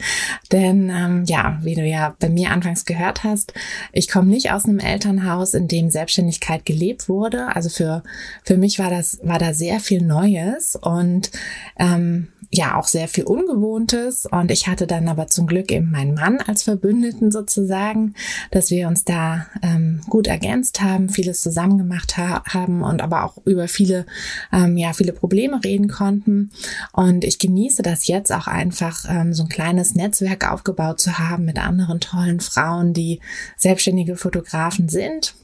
denn 0.51 0.89
ähm, 0.89 1.25
ja, 1.25 1.59
wie 1.63 1.75
du 1.75 1.85
ja 1.85 2.15
bei 2.19 2.29
mir 2.29 2.51
anfangs 2.51 2.85
gehört 2.85 3.23
hast, 3.23 3.53
ich 3.91 4.09
komme 4.09 4.27
nicht 4.27 4.51
aus 4.51 4.65
einem 4.65 4.79
Elternhaus, 4.79 5.53
in 5.53 5.67
dem 5.67 5.89
Selbstständigkeit 5.89 6.65
gelebt 6.65 7.09
wurde. 7.09 7.55
Also 7.55 7.69
für 7.69 8.03
für 8.43 8.57
mich 8.57 8.79
war 8.79 8.89
das 8.89 9.19
war 9.23 9.39
da 9.39 9.53
sehr 9.53 9.79
viel 9.79 10.01
Neues 10.01 10.75
und 10.75 11.31
ähm, 11.77 12.27
ja 12.51 12.77
auch 12.77 12.87
sehr 12.87 13.07
viel 13.07 13.23
Ungewohntes. 13.23 14.25
Und 14.25 14.51
ich 14.51 14.67
hatte 14.67 14.85
dann 14.85 15.07
aber 15.07 15.27
zum 15.27 15.47
Glück 15.47 15.71
eben 15.71 15.91
meinen 15.91 16.13
Mann 16.13 16.39
als 16.39 16.63
Verbündeten 16.63 17.31
sozusagen, 17.31 18.13
dass 18.51 18.69
wir 18.71 18.87
uns 18.87 19.05
da 19.05 19.47
ähm, 19.61 20.01
gut 20.09 20.27
ergänzt 20.27 20.81
haben, 20.81 21.09
vieles 21.09 21.41
zusammen 21.41 21.77
gemacht 21.77 22.17
ha 22.17 22.43
haben 22.45 22.83
und 22.83 23.01
aber 23.01 23.23
auch 23.23 23.37
über 23.45 23.67
viele, 23.67 24.05
ähm, 24.51 24.77
ja, 24.77 24.93
viele 24.93 25.13
Probleme 25.13 25.63
reden 25.63 25.87
konnten. 25.87 26.51
Und 26.91 27.23
ich 27.23 27.39
genieße 27.39 27.81
das 27.81 28.07
jetzt 28.07 28.31
auch 28.31 28.47
einfach, 28.47 29.05
ähm, 29.09 29.33
so 29.33 29.43
ein 29.43 29.49
kleines 29.49 29.95
Netzwerk 29.95 30.51
aufgebaut 30.51 30.99
zu 30.99 31.19
haben 31.19 31.45
mit 31.45 31.57
anderen 31.57 31.99
tollen 31.99 32.39
Frauen, 32.39 32.93
die 32.93 33.19
selbstständige 33.57 34.17
Fotografen 34.17 34.89
sind 34.89 35.35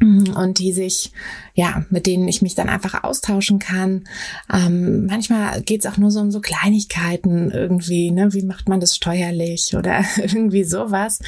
und 0.00 0.58
die 0.58 0.72
sich, 0.72 1.12
ja, 1.54 1.84
mit 1.90 2.06
denen 2.06 2.28
ich 2.28 2.40
mich 2.40 2.54
dann 2.54 2.68
einfach 2.68 3.02
austauschen 3.02 3.58
kann. 3.58 4.04
Ähm, 4.52 5.06
manchmal 5.06 5.60
geht's 5.62 5.86
auch 5.86 5.96
nur 5.96 6.10
so 6.10 6.20
um 6.20 6.30
so 6.30 6.40
Kleinigkeiten 6.40 7.50
irgendwie, 7.50 8.10
ne? 8.10 8.32
Wie 8.32 8.42
macht 8.42 8.68
man 8.68 8.80
das 8.80 8.94
steuerlich 8.94 9.74
oder 9.76 10.04
irgendwie 10.16 10.64
sowas. 10.64 11.18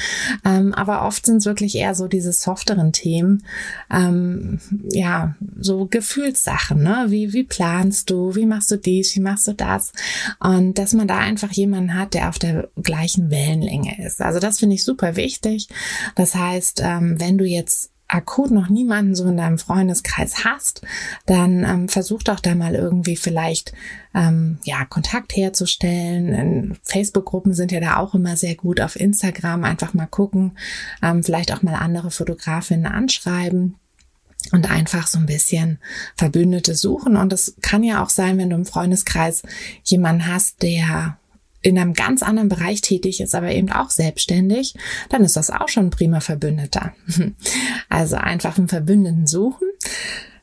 Ähm, 0.45 0.73
aber 0.73 1.05
oft 1.05 1.25
sind 1.25 1.37
es 1.37 1.45
wirklich 1.45 1.75
eher 1.75 1.95
so 1.95 2.07
diese 2.07 2.31
softeren 2.31 2.93
Themen, 2.93 3.43
ähm, 3.91 4.59
ja, 4.89 5.35
so 5.59 5.85
Gefühlssachen, 5.85 6.81
ne? 6.81 7.07
Wie, 7.09 7.33
wie 7.33 7.43
planst 7.43 8.09
du, 8.09 8.35
wie 8.35 8.45
machst 8.45 8.71
du 8.71 8.77
dies, 8.77 9.15
wie 9.15 9.21
machst 9.21 9.47
du 9.47 9.53
das? 9.53 9.91
Und 10.39 10.77
dass 10.77 10.93
man 10.93 11.07
da 11.07 11.17
einfach 11.17 11.51
jemanden 11.51 11.93
hat, 11.93 12.13
der 12.13 12.29
auf 12.29 12.39
der 12.39 12.69
gleichen 12.81 13.29
Wellenlänge 13.31 14.05
ist. 14.05 14.21
Also 14.21 14.39
das 14.39 14.59
finde 14.59 14.75
ich 14.75 14.83
super 14.83 15.15
wichtig. 15.15 15.67
Das 16.15 16.35
heißt, 16.35 16.81
ähm, 16.83 17.19
wenn 17.19 17.37
du 17.37 17.45
jetzt 17.45 17.91
akut 18.11 18.51
noch 18.51 18.69
niemanden 18.69 19.15
so 19.15 19.25
in 19.25 19.37
deinem 19.37 19.57
Freundeskreis 19.57 20.43
hast, 20.43 20.81
dann 21.25 21.63
ähm, 21.63 21.89
versuch 21.89 22.23
doch 22.23 22.39
da 22.39 22.55
mal 22.55 22.75
irgendwie 22.75 23.15
vielleicht 23.15 23.73
ähm, 24.13 24.59
ja 24.63 24.83
Kontakt 24.85 25.35
herzustellen. 25.35 26.77
Facebook-Gruppen 26.83 27.53
sind 27.53 27.71
ja 27.71 27.79
da 27.79 27.97
auch 27.97 28.13
immer 28.13 28.35
sehr 28.35 28.55
gut. 28.55 28.81
Auf 28.81 28.99
Instagram 28.99 29.63
einfach 29.63 29.93
mal 29.93 30.07
gucken, 30.07 30.57
ähm, 31.01 31.23
vielleicht 31.23 31.53
auch 31.53 31.61
mal 31.61 31.75
andere 31.75 32.11
Fotografinnen 32.11 32.85
anschreiben 32.85 33.75
und 34.51 34.69
einfach 34.69 35.07
so 35.07 35.17
ein 35.17 35.25
bisschen 35.25 35.79
Verbündete 36.17 36.75
suchen. 36.75 37.15
Und 37.15 37.31
das 37.31 37.55
kann 37.61 37.83
ja 37.83 38.03
auch 38.03 38.09
sein, 38.09 38.37
wenn 38.37 38.49
du 38.49 38.57
im 38.57 38.65
Freundeskreis 38.65 39.43
jemanden 39.83 40.27
hast, 40.27 40.61
der 40.63 41.17
in 41.61 41.77
einem 41.77 41.93
ganz 41.93 42.23
anderen 42.23 42.49
Bereich 42.49 42.81
tätig 42.81 43.21
ist, 43.21 43.35
aber 43.35 43.51
eben 43.51 43.71
auch 43.71 43.89
selbstständig, 43.89 44.75
dann 45.09 45.23
ist 45.23 45.35
das 45.37 45.51
auch 45.51 45.69
schon 45.69 45.87
ein 45.87 45.91
prima 45.91 46.19
Verbündeter. 46.19 46.93
Also 47.89 48.15
einfach 48.15 48.57
einen 48.57 48.69
Verbündeten 48.69 49.27
suchen. 49.27 49.67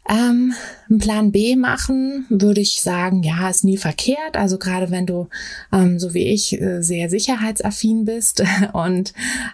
Ähm, 0.08 0.54
einen 0.88 0.98
Plan 0.98 1.32
B 1.32 1.54
machen, 1.54 2.24
würde 2.30 2.60
ich 2.62 2.80
sagen, 2.80 3.22
ja, 3.22 3.48
ist 3.50 3.64
nie 3.64 3.76
verkehrt. 3.76 4.36
Also 4.36 4.58
gerade 4.58 4.90
wenn 4.90 5.06
du, 5.06 5.28
ähm, 5.70 5.98
so 5.98 6.14
wie 6.14 6.24
ich, 6.24 6.58
äh, 6.60 6.82
sehr 6.82 7.10
sicherheitsaffin 7.10 8.06
bist 8.06 8.42
und 8.72 9.12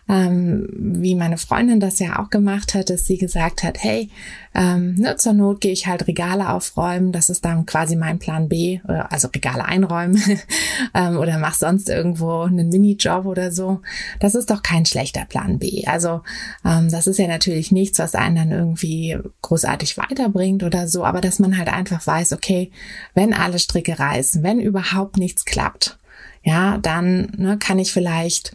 ähm, 0.08 0.68
wie 0.72 1.16
meine 1.16 1.38
Freundin 1.38 1.80
das 1.80 1.98
ja 1.98 2.20
auch 2.20 2.30
gemacht 2.30 2.74
hat, 2.74 2.90
dass 2.90 3.06
sie 3.06 3.18
gesagt 3.18 3.64
hat, 3.64 3.82
hey, 3.82 4.10
ähm, 4.54 4.94
ne, 4.94 5.16
zur 5.16 5.32
Not 5.32 5.60
gehe 5.60 5.72
ich 5.72 5.86
halt 5.86 6.06
Regale 6.06 6.50
aufräumen. 6.50 7.10
Das 7.10 7.28
ist 7.28 7.44
dann 7.44 7.66
quasi 7.66 7.96
mein 7.96 8.18
Plan 8.18 8.48
B, 8.48 8.80
äh, 8.88 9.02
also 9.10 9.28
Regale 9.28 9.64
einräumen 9.64 10.22
ähm, 10.94 11.16
oder 11.18 11.38
mach 11.38 11.54
sonst 11.54 11.88
irgendwo 11.88 12.42
einen 12.42 12.68
Minijob 12.68 13.26
oder 13.26 13.50
so. 13.50 13.80
Das 14.20 14.34
ist 14.34 14.50
doch 14.50 14.62
kein 14.62 14.86
schlechter 14.86 15.24
Plan 15.24 15.58
B. 15.58 15.84
Also 15.86 16.22
ähm, 16.64 16.88
das 16.90 17.06
ist 17.08 17.18
ja 17.18 17.26
natürlich 17.26 17.72
nichts, 17.72 17.98
was 17.98 18.14
einen 18.14 18.36
dann 18.36 18.52
irgendwie 18.52 19.18
großartig 19.42 19.98
weiterbringt 19.98 20.62
oder 20.62 20.86
so, 20.86 21.04
aber 21.04 21.20
dass 21.20 21.40
man 21.40 21.58
halt 21.58 21.68
einfach 21.68 22.06
weiß, 22.06 22.32
okay, 22.32 22.70
wenn 23.14 23.34
alle 23.34 23.58
Stricke 23.58 23.98
reißen, 23.98 24.42
wenn 24.42 24.60
überhaupt 24.60 25.16
nichts 25.16 25.44
klappt, 25.44 25.98
ja, 26.44 26.78
dann 26.78 27.32
ne, 27.36 27.58
kann 27.58 27.78
ich 27.78 27.92
vielleicht 27.92 28.52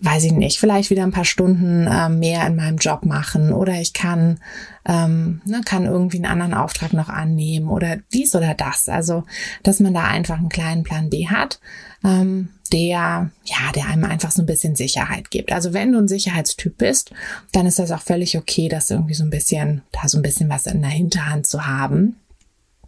weiß 0.00 0.24
ich 0.24 0.32
nicht, 0.32 0.58
vielleicht 0.58 0.90
wieder 0.90 1.02
ein 1.02 1.12
paar 1.12 1.24
Stunden 1.24 1.86
äh, 1.86 2.08
mehr 2.08 2.46
in 2.46 2.56
meinem 2.56 2.76
Job 2.76 3.06
machen 3.06 3.52
oder 3.52 3.80
ich 3.80 3.94
kann, 3.94 4.38
ähm, 4.84 5.40
ne, 5.44 5.62
kann 5.64 5.86
irgendwie 5.86 6.18
einen 6.18 6.26
anderen 6.26 6.54
Auftrag 6.54 6.92
noch 6.92 7.08
annehmen 7.08 7.68
oder 7.68 7.96
dies 8.12 8.34
oder 8.34 8.54
das. 8.54 8.88
Also, 8.88 9.24
dass 9.62 9.80
man 9.80 9.94
da 9.94 10.04
einfach 10.04 10.38
einen 10.38 10.50
kleinen 10.50 10.82
Plan 10.82 11.08
B 11.08 11.28
hat, 11.28 11.58
ähm, 12.04 12.50
der, 12.70 13.30
ja, 13.44 13.72
der 13.74 13.86
einem 13.86 14.04
einfach 14.04 14.30
so 14.30 14.42
ein 14.42 14.46
bisschen 14.46 14.76
Sicherheit 14.76 15.30
gibt. 15.30 15.52
Also 15.52 15.72
wenn 15.72 15.92
du 15.92 15.98
ein 15.98 16.08
Sicherheitstyp 16.08 16.76
bist, 16.76 17.12
dann 17.52 17.66
ist 17.66 17.78
das 17.78 17.90
auch 17.90 18.02
völlig 18.02 18.36
okay, 18.36 18.68
das 18.68 18.90
irgendwie 18.90 19.14
so 19.14 19.24
ein 19.24 19.30
bisschen, 19.30 19.82
da 19.92 20.06
so 20.06 20.18
ein 20.18 20.22
bisschen 20.22 20.50
was 20.50 20.66
in 20.66 20.82
der 20.82 20.90
Hinterhand 20.90 21.46
zu 21.46 21.66
haben. 21.66 22.16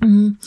Mhm. 0.01 0.39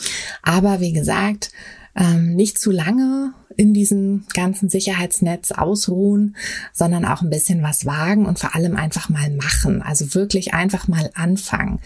Aber 0.42 0.80
wie 0.80 0.92
gesagt, 0.92 1.50
ähm, 1.96 2.34
nicht 2.34 2.58
zu 2.58 2.70
lange 2.70 3.32
in 3.56 3.74
diesem 3.74 4.24
ganzen 4.32 4.68
Sicherheitsnetz 4.68 5.52
ausruhen, 5.52 6.36
sondern 6.72 7.04
auch 7.04 7.22
ein 7.22 7.30
bisschen 7.30 7.62
was 7.62 7.86
wagen 7.86 8.26
und 8.26 8.38
vor 8.38 8.54
allem 8.54 8.76
einfach 8.76 9.08
mal 9.08 9.30
machen. 9.30 9.82
Also 9.82 10.14
wirklich 10.14 10.54
einfach 10.54 10.88
mal 10.88 11.10
anfangen. 11.14 11.80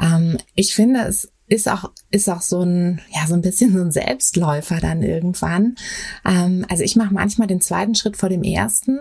Ähm, 0.00 0.38
ich 0.54 0.74
finde, 0.74 1.00
es 1.02 1.30
ist 1.48 1.68
auch 1.68 1.90
ist 2.10 2.30
auch 2.30 2.40
so 2.40 2.62
ein 2.62 3.00
ja 3.14 3.26
so 3.26 3.34
ein 3.34 3.42
bisschen 3.42 3.72
so 3.74 3.80
ein 3.80 3.92
Selbstläufer 3.92 4.78
dann 4.80 5.02
irgendwann. 5.02 5.76
Ähm, 6.24 6.64
also 6.70 6.82
ich 6.82 6.96
mache 6.96 7.12
manchmal 7.12 7.46
den 7.46 7.60
zweiten 7.60 7.94
Schritt 7.94 8.16
vor 8.16 8.30
dem 8.30 8.42
ersten, 8.42 9.00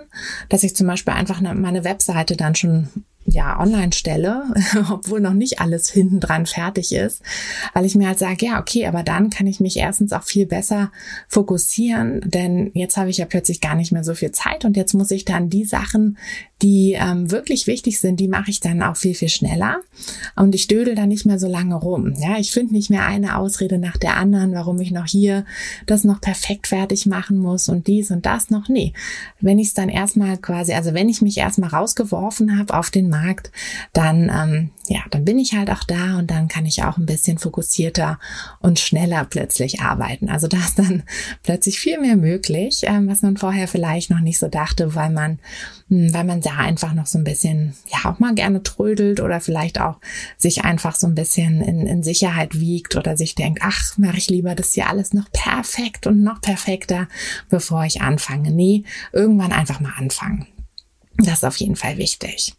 dass 0.49 0.63
ich 0.63 0.75
zum 0.75 0.87
Beispiel 0.87 1.13
einfach 1.13 1.39
meine 1.39 1.83
Webseite 1.83 2.35
dann 2.35 2.55
schon 2.55 2.89
ja, 3.31 3.59
online 3.59 3.93
stelle, 3.93 4.43
obwohl 4.91 5.21
noch 5.21 5.33
nicht 5.33 5.59
alles 5.59 5.89
hinten 5.89 6.19
dran 6.19 6.45
fertig 6.45 6.93
ist, 6.93 7.21
weil 7.73 7.85
ich 7.85 7.95
mir 7.95 8.07
halt 8.07 8.19
sage, 8.19 8.45
ja, 8.45 8.59
okay, 8.59 8.85
aber 8.87 9.03
dann 9.03 9.29
kann 9.29 9.47
ich 9.47 9.59
mich 9.59 9.77
erstens 9.77 10.13
auch 10.13 10.23
viel 10.23 10.45
besser 10.45 10.91
fokussieren, 11.27 12.21
denn 12.25 12.71
jetzt 12.73 12.97
habe 12.97 13.09
ich 13.09 13.17
ja 13.17 13.25
plötzlich 13.25 13.61
gar 13.61 13.75
nicht 13.75 13.91
mehr 13.91 14.03
so 14.03 14.13
viel 14.13 14.31
Zeit 14.31 14.65
und 14.65 14.77
jetzt 14.77 14.93
muss 14.93 15.11
ich 15.11 15.25
dann 15.25 15.49
die 15.49 15.65
Sachen, 15.65 16.17
die 16.61 16.95
ähm, 16.99 17.31
wirklich 17.31 17.67
wichtig 17.67 17.99
sind, 17.99 18.19
die 18.19 18.27
mache 18.27 18.51
ich 18.51 18.59
dann 18.59 18.83
auch 18.83 18.95
viel, 18.95 19.15
viel 19.15 19.29
schneller 19.29 19.79
und 20.35 20.53
ich 20.53 20.67
dödel 20.67 20.95
da 20.95 21.07
nicht 21.07 21.25
mehr 21.25 21.39
so 21.39 21.47
lange 21.47 21.75
rum. 21.75 22.13
Ja, 22.17 22.37
ich 22.37 22.51
finde 22.51 22.73
nicht 22.73 22.89
mehr 22.89 23.05
eine 23.05 23.37
Ausrede 23.37 23.79
nach 23.79 23.97
der 23.97 24.17
anderen, 24.17 24.53
warum 24.53 24.79
ich 24.79 24.91
noch 24.91 25.07
hier 25.07 25.45
das 25.85 26.03
noch 26.03 26.21
perfekt 26.21 26.67
fertig 26.67 27.05
machen 27.05 27.37
muss 27.37 27.69
und 27.69 27.87
dies 27.87 28.11
und 28.11 28.25
das 28.25 28.49
noch. 28.49 28.69
Nee, 28.69 28.93
wenn 29.39 29.57
ich 29.57 29.69
es 29.69 29.73
dann 29.73 29.89
erstmal 29.89 30.37
quasi, 30.37 30.73
also 30.73 30.93
wenn 30.93 31.09
ich 31.09 31.21
mich 31.21 31.37
erstmal 31.37 31.69
rausgeworfen 31.69 32.59
habe 32.59 32.73
auf 32.73 32.91
den 32.91 33.09
Markt, 33.09 33.20
dann, 33.93 34.29
ähm, 34.29 34.71
ja, 34.87 34.99
dann 35.09 35.25
bin 35.25 35.39
ich 35.39 35.53
halt 35.53 35.69
auch 35.69 35.83
da 35.83 36.17
und 36.17 36.29
dann 36.29 36.47
kann 36.47 36.65
ich 36.65 36.83
auch 36.83 36.97
ein 36.97 37.05
bisschen 37.05 37.37
fokussierter 37.37 38.19
und 38.59 38.79
schneller 38.79 39.25
plötzlich 39.25 39.81
arbeiten. 39.81 40.29
Also 40.29 40.47
da 40.47 40.57
ist 40.57 40.79
dann 40.79 41.03
plötzlich 41.43 41.79
viel 41.79 41.99
mehr 41.99 42.15
möglich, 42.15 42.81
ähm, 42.83 43.07
was 43.07 43.21
man 43.21 43.37
vorher 43.37 43.67
vielleicht 43.67 44.09
noch 44.09 44.19
nicht 44.19 44.39
so 44.39 44.47
dachte, 44.47 44.95
weil 44.95 45.09
man, 45.09 45.39
mh, 45.89 46.07
hm, 46.07 46.13
weil 46.13 46.23
man 46.23 46.41
da 46.41 46.57
einfach 46.57 46.93
noch 46.93 47.07
so 47.07 47.17
ein 47.17 47.23
bisschen, 47.23 47.73
ja, 47.87 48.11
auch 48.11 48.19
mal 48.19 48.33
gerne 48.35 48.63
trödelt 48.63 49.19
oder 49.19 49.39
vielleicht 49.39 49.79
auch 49.79 49.99
sich 50.37 50.63
einfach 50.63 50.95
so 50.95 51.07
ein 51.07 51.15
bisschen 51.15 51.61
in, 51.61 51.85
in 51.87 52.03
Sicherheit 52.03 52.59
wiegt 52.59 52.95
oder 52.95 53.17
sich 53.17 53.35
denkt, 53.35 53.61
ach, 53.63 53.97
mache 53.97 54.17
ich 54.17 54.29
lieber 54.29 54.55
das 54.55 54.73
hier 54.73 54.89
alles 54.89 55.13
noch 55.13 55.31
perfekt 55.31 56.07
und 56.07 56.23
noch 56.23 56.41
perfekter, 56.41 57.07
bevor 57.49 57.85
ich 57.85 58.01
anfange. 58.01 58.51
Nee, 58.51 58.83
irgendwann 59.13 59.51
einfach 59.51 59.79
mal 59.79 59.93
anfangen. 59.97 60.47
Das 61.25 61.39
ist 61.39 61.45
auf 61.45 61.57
jeden 61.57 61.75
Fall 61.75 61.97
wichtig. 61.97 62.53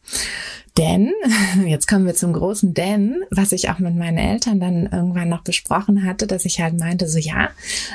Denn, 0.78 1.12
jetzt 1.66 1.86
kommen 1.88 2.06
wir 2.06 2.14
zum 2.14 2.32
großen 2.32 2.74
Denn, 2.74 3.22
was 3.30 3.52
ich 3.52 3.70
auch 3.70 3.78
mit 3.78 3.94
meinen 3.94 4.18
Eltern 4.18 4.60
dann 4.60 4.86
irgendwann 4.86 5.28
noch 5.28 5.42
besprochen 5.42 6.04
hatte, 6.04 6.26
dass 6.26 6.44
ich 6.44 6.60
halt 6.60 6.78
meinte, 6.78 7.08
so 7.08 7.18
ja, 7.18 7.50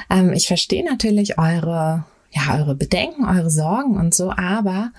ähm, 0.09 0.33
ich 0.33 0.47
verstehe 0.47 0.85
natürlich 0.85 1.37
eure 1.37 2.05
ja, 2.29 2.57
eure 2.57 2.75
Bedenken, 2.75 3.25
eure 3.25 3.49
Sorgen 3.49 3.97
und 3.97 4.13
so, 4.13 4.31
aber 4.31 4.91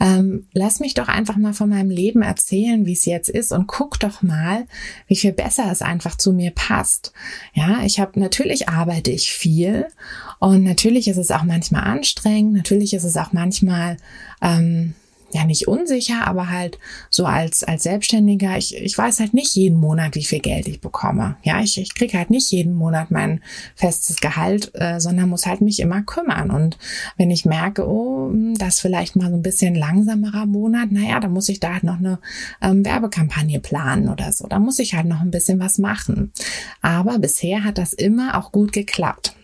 ähm, 0.00 0.48
lass 0.52 0.80
mich 0.80 0.94
doch 0.94 1.08
einfach 1.08 1.36
mal 1.36 1.54
von 1.54 1.68
meinem 1.68 1.90
Leben 1.90 2.22
erzählen, 2.22 2.86
wie 2.86 2.92
es 2.92 3.04
jetzt 3.04 3.30
ist 3.30 3.52
und 3.52 3.68
guck 3.68 4.00
doch 4.00 4.22
mal, 4.22 4.66
wie 5.06 5.16
viel 5.16 5.32
besser 5.32 5.70
es 5.70 5.80
einfach 5.80 6.16
zu 6.16 6.32
mir 6.32 6.50
passt. 6.50 7.12
Ja, 7.54 7.82
ich 7.84 8.00
habe 8.00 8.18
natürlich 8.18 8.68
arbeite 8.68 9.12
ich 9.12 9.32
viel 9.32 9.86
und 10.40 10.64
natürlich 10.64 11.06
ist 11.06 11.18
es 11.18 11.30
auch 11.30 11.44
manchmal 11.44 11.84
anstrengend, 11.84 12.54
natürlich 12.54 12.94
ist 12.94 13.04
es 13.04 13.16
auch 13.16 13.32
manchmal 13.32 13.96
ähm, 14.42 14.94
ja 15.34 15.44
nicht 15.44 15.68
unsicher, 15.68 16.26
aber 16.26 16.48
halt 16.48 16.78
so 17.10 17.26
als, 17.26 17.64
als 17.64 17.82
Selbstständiger, 17.82 18.56
ich, 18.56 18.76
ich 18.76 18.96
weiß 18.96 19.20
halt 19.20 19.34
nicht 19.34 19.54
jeden 19.54 19.78
Monat, 19.78 20.14
wie 20.14 20.24
viel 20.24 20.40
Geld 20.40 20.68
ich 20.68 20.80
bekomme. 20.80 21.36
Ja, 21.42 21.60
ich, 21.60 21.78
ich 21.80 21.94
kriege 21.94 22.18
halt 22.18 22.30
nicht 22.30 22.50
jeden 22.50 22.74
Monat 22.74 23.10
mein 23.10 23.40
festes 23.74 24.20
Gehalt, 24.20 24.70
äh, 24.74 25.00
sondern 25.00 25.28
muss 25.28 25.46
halt 25.46 25.60
mich 25.60 25.80
immer 25.80 26.02
kümmern. 26.02 26.50
Und 26.50 26.78
wenn 27.16 27.30
ich 27.30 27.44
merke, 27.44 27.86
oh, 27.88 28.30
hm, 28.30 28.54
das 28.54 28.80
vielleicht 28.80 29.16
mal 29.16 29.30
so 29.30 29.36
ein 29.36 29.42
bisschen 29.42 29.74
langsamerer 29.74 30.46
Monat, 30.46 30.92
naja, 30.92 31.20
dann 31.20 31.32
muss 31.32 31.48
ich 31.48 31.60
da 31.60 31.74
halt 31.74 31.84
noch 31.84 31.98
eine 31.98 32.18
ähm, 32.60 32.84
Werbekampagne 32.84 33.60
planen 33.60 34.08
oder 34.08 34.32
so. 34.32 34.46
Da 34.46 34.58
muss 34.58 34.78
ich 34.78 34.94
halt 34.94 35.06
noch 35.06 35.20
ein 35.20 35.30
bisschen 35.30 35.58
was 35.60 35.78
machen. 35.78 36.32
Aber 36.80 37.18
bisher 37.18 37.64
hat 37.64 37.78
das 37.78 37.92
immer 37.92 38.38
auch 38.38 38.52
gut 38.52 38.72
geklappt. 38.72 39.34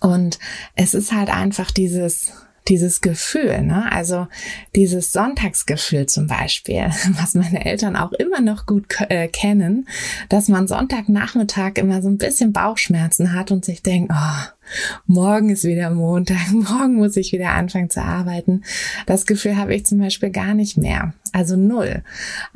Und 0.00 0.38
es 0.76 0.94
ist 0.94 1.12
halt 1.12 1.30
einfach 1.30 1.70
dieses, 1.70 2.32
dieses 2.68 3.00
Gefühl, 3.00 3.62
ne? 3.62 3.90
also 3.90 4.28
dieses 4.74 5.12
Sonntagsgefühl 5.12 6.06
zum 6.06 6.26
Beispiel, 6.26 6.90
was 7.20 7.34
meine 7.34 7.64
Eltern 7.64 7.96
auch 7.96 8.12
immer 8.12 8.40
noch 8.40 8.66
gut 8.66 8.86
äh, 9.08 9.28
kennen, 9.28 9.88
dass 10.28 10.48
man 10.48 10.68
Sonntagnachmittag 10.68 11.76
immer 11.76 12.02
so 12.02 12.08
ein 12.08 12.18
bisschen 12.18 12.52
Bauchschmerzen 12.52 13.32
hat 13.32 13.50
und 13.50 13.64
sich 13.64 13.82
denkt, 13.82 14.12
oh, 14.14 14.59
morgen 15.06 15.50
ist 15.50 15.64
wieder 15.64 15.90
Montag, 15.90 16.50
morgen 16.52 16.96
muss 16.96 17.16
ich 17.16 17.32
wieder 17.32 17.52
anfangen 17.52 17.90
zu 17.90 18.02
arbeiten. 18.02 18.62
Das 19.06 19.26
Gefühl 19.26 19.56
habe 19.56 19.74
ich 19.74 19.86
zum 19.86 19.98
Beispiel 19.98 20.30
gar 20.30 20.54
nicht 20.54 20.76
mehr. 20.76 21.14
Also 21.32 21.56
null. 21.56 22.02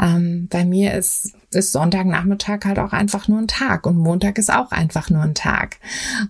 Ähm, 0.01 0.49
bei 0.51 0.65
mir 0.65 0.95
ist, 0.95 1.33
ist 1.53 1.73
Sonntagnachmittag 1.73 2.65
halt 2.65 2.81
auch 2.81 2.93
einfach 2.93 3.29
nur 3.29 3.39
ein 3.39 3.47
Tag 3.47 3.87
und 3.87 3.97
Montag 3.97 4.39
ist 4.39 4.53
auch 4.53 4.73
einfach 4.73 5.11
nur 5.11 5.23
ein 5.23 5.35
Tag. 5.35 5.77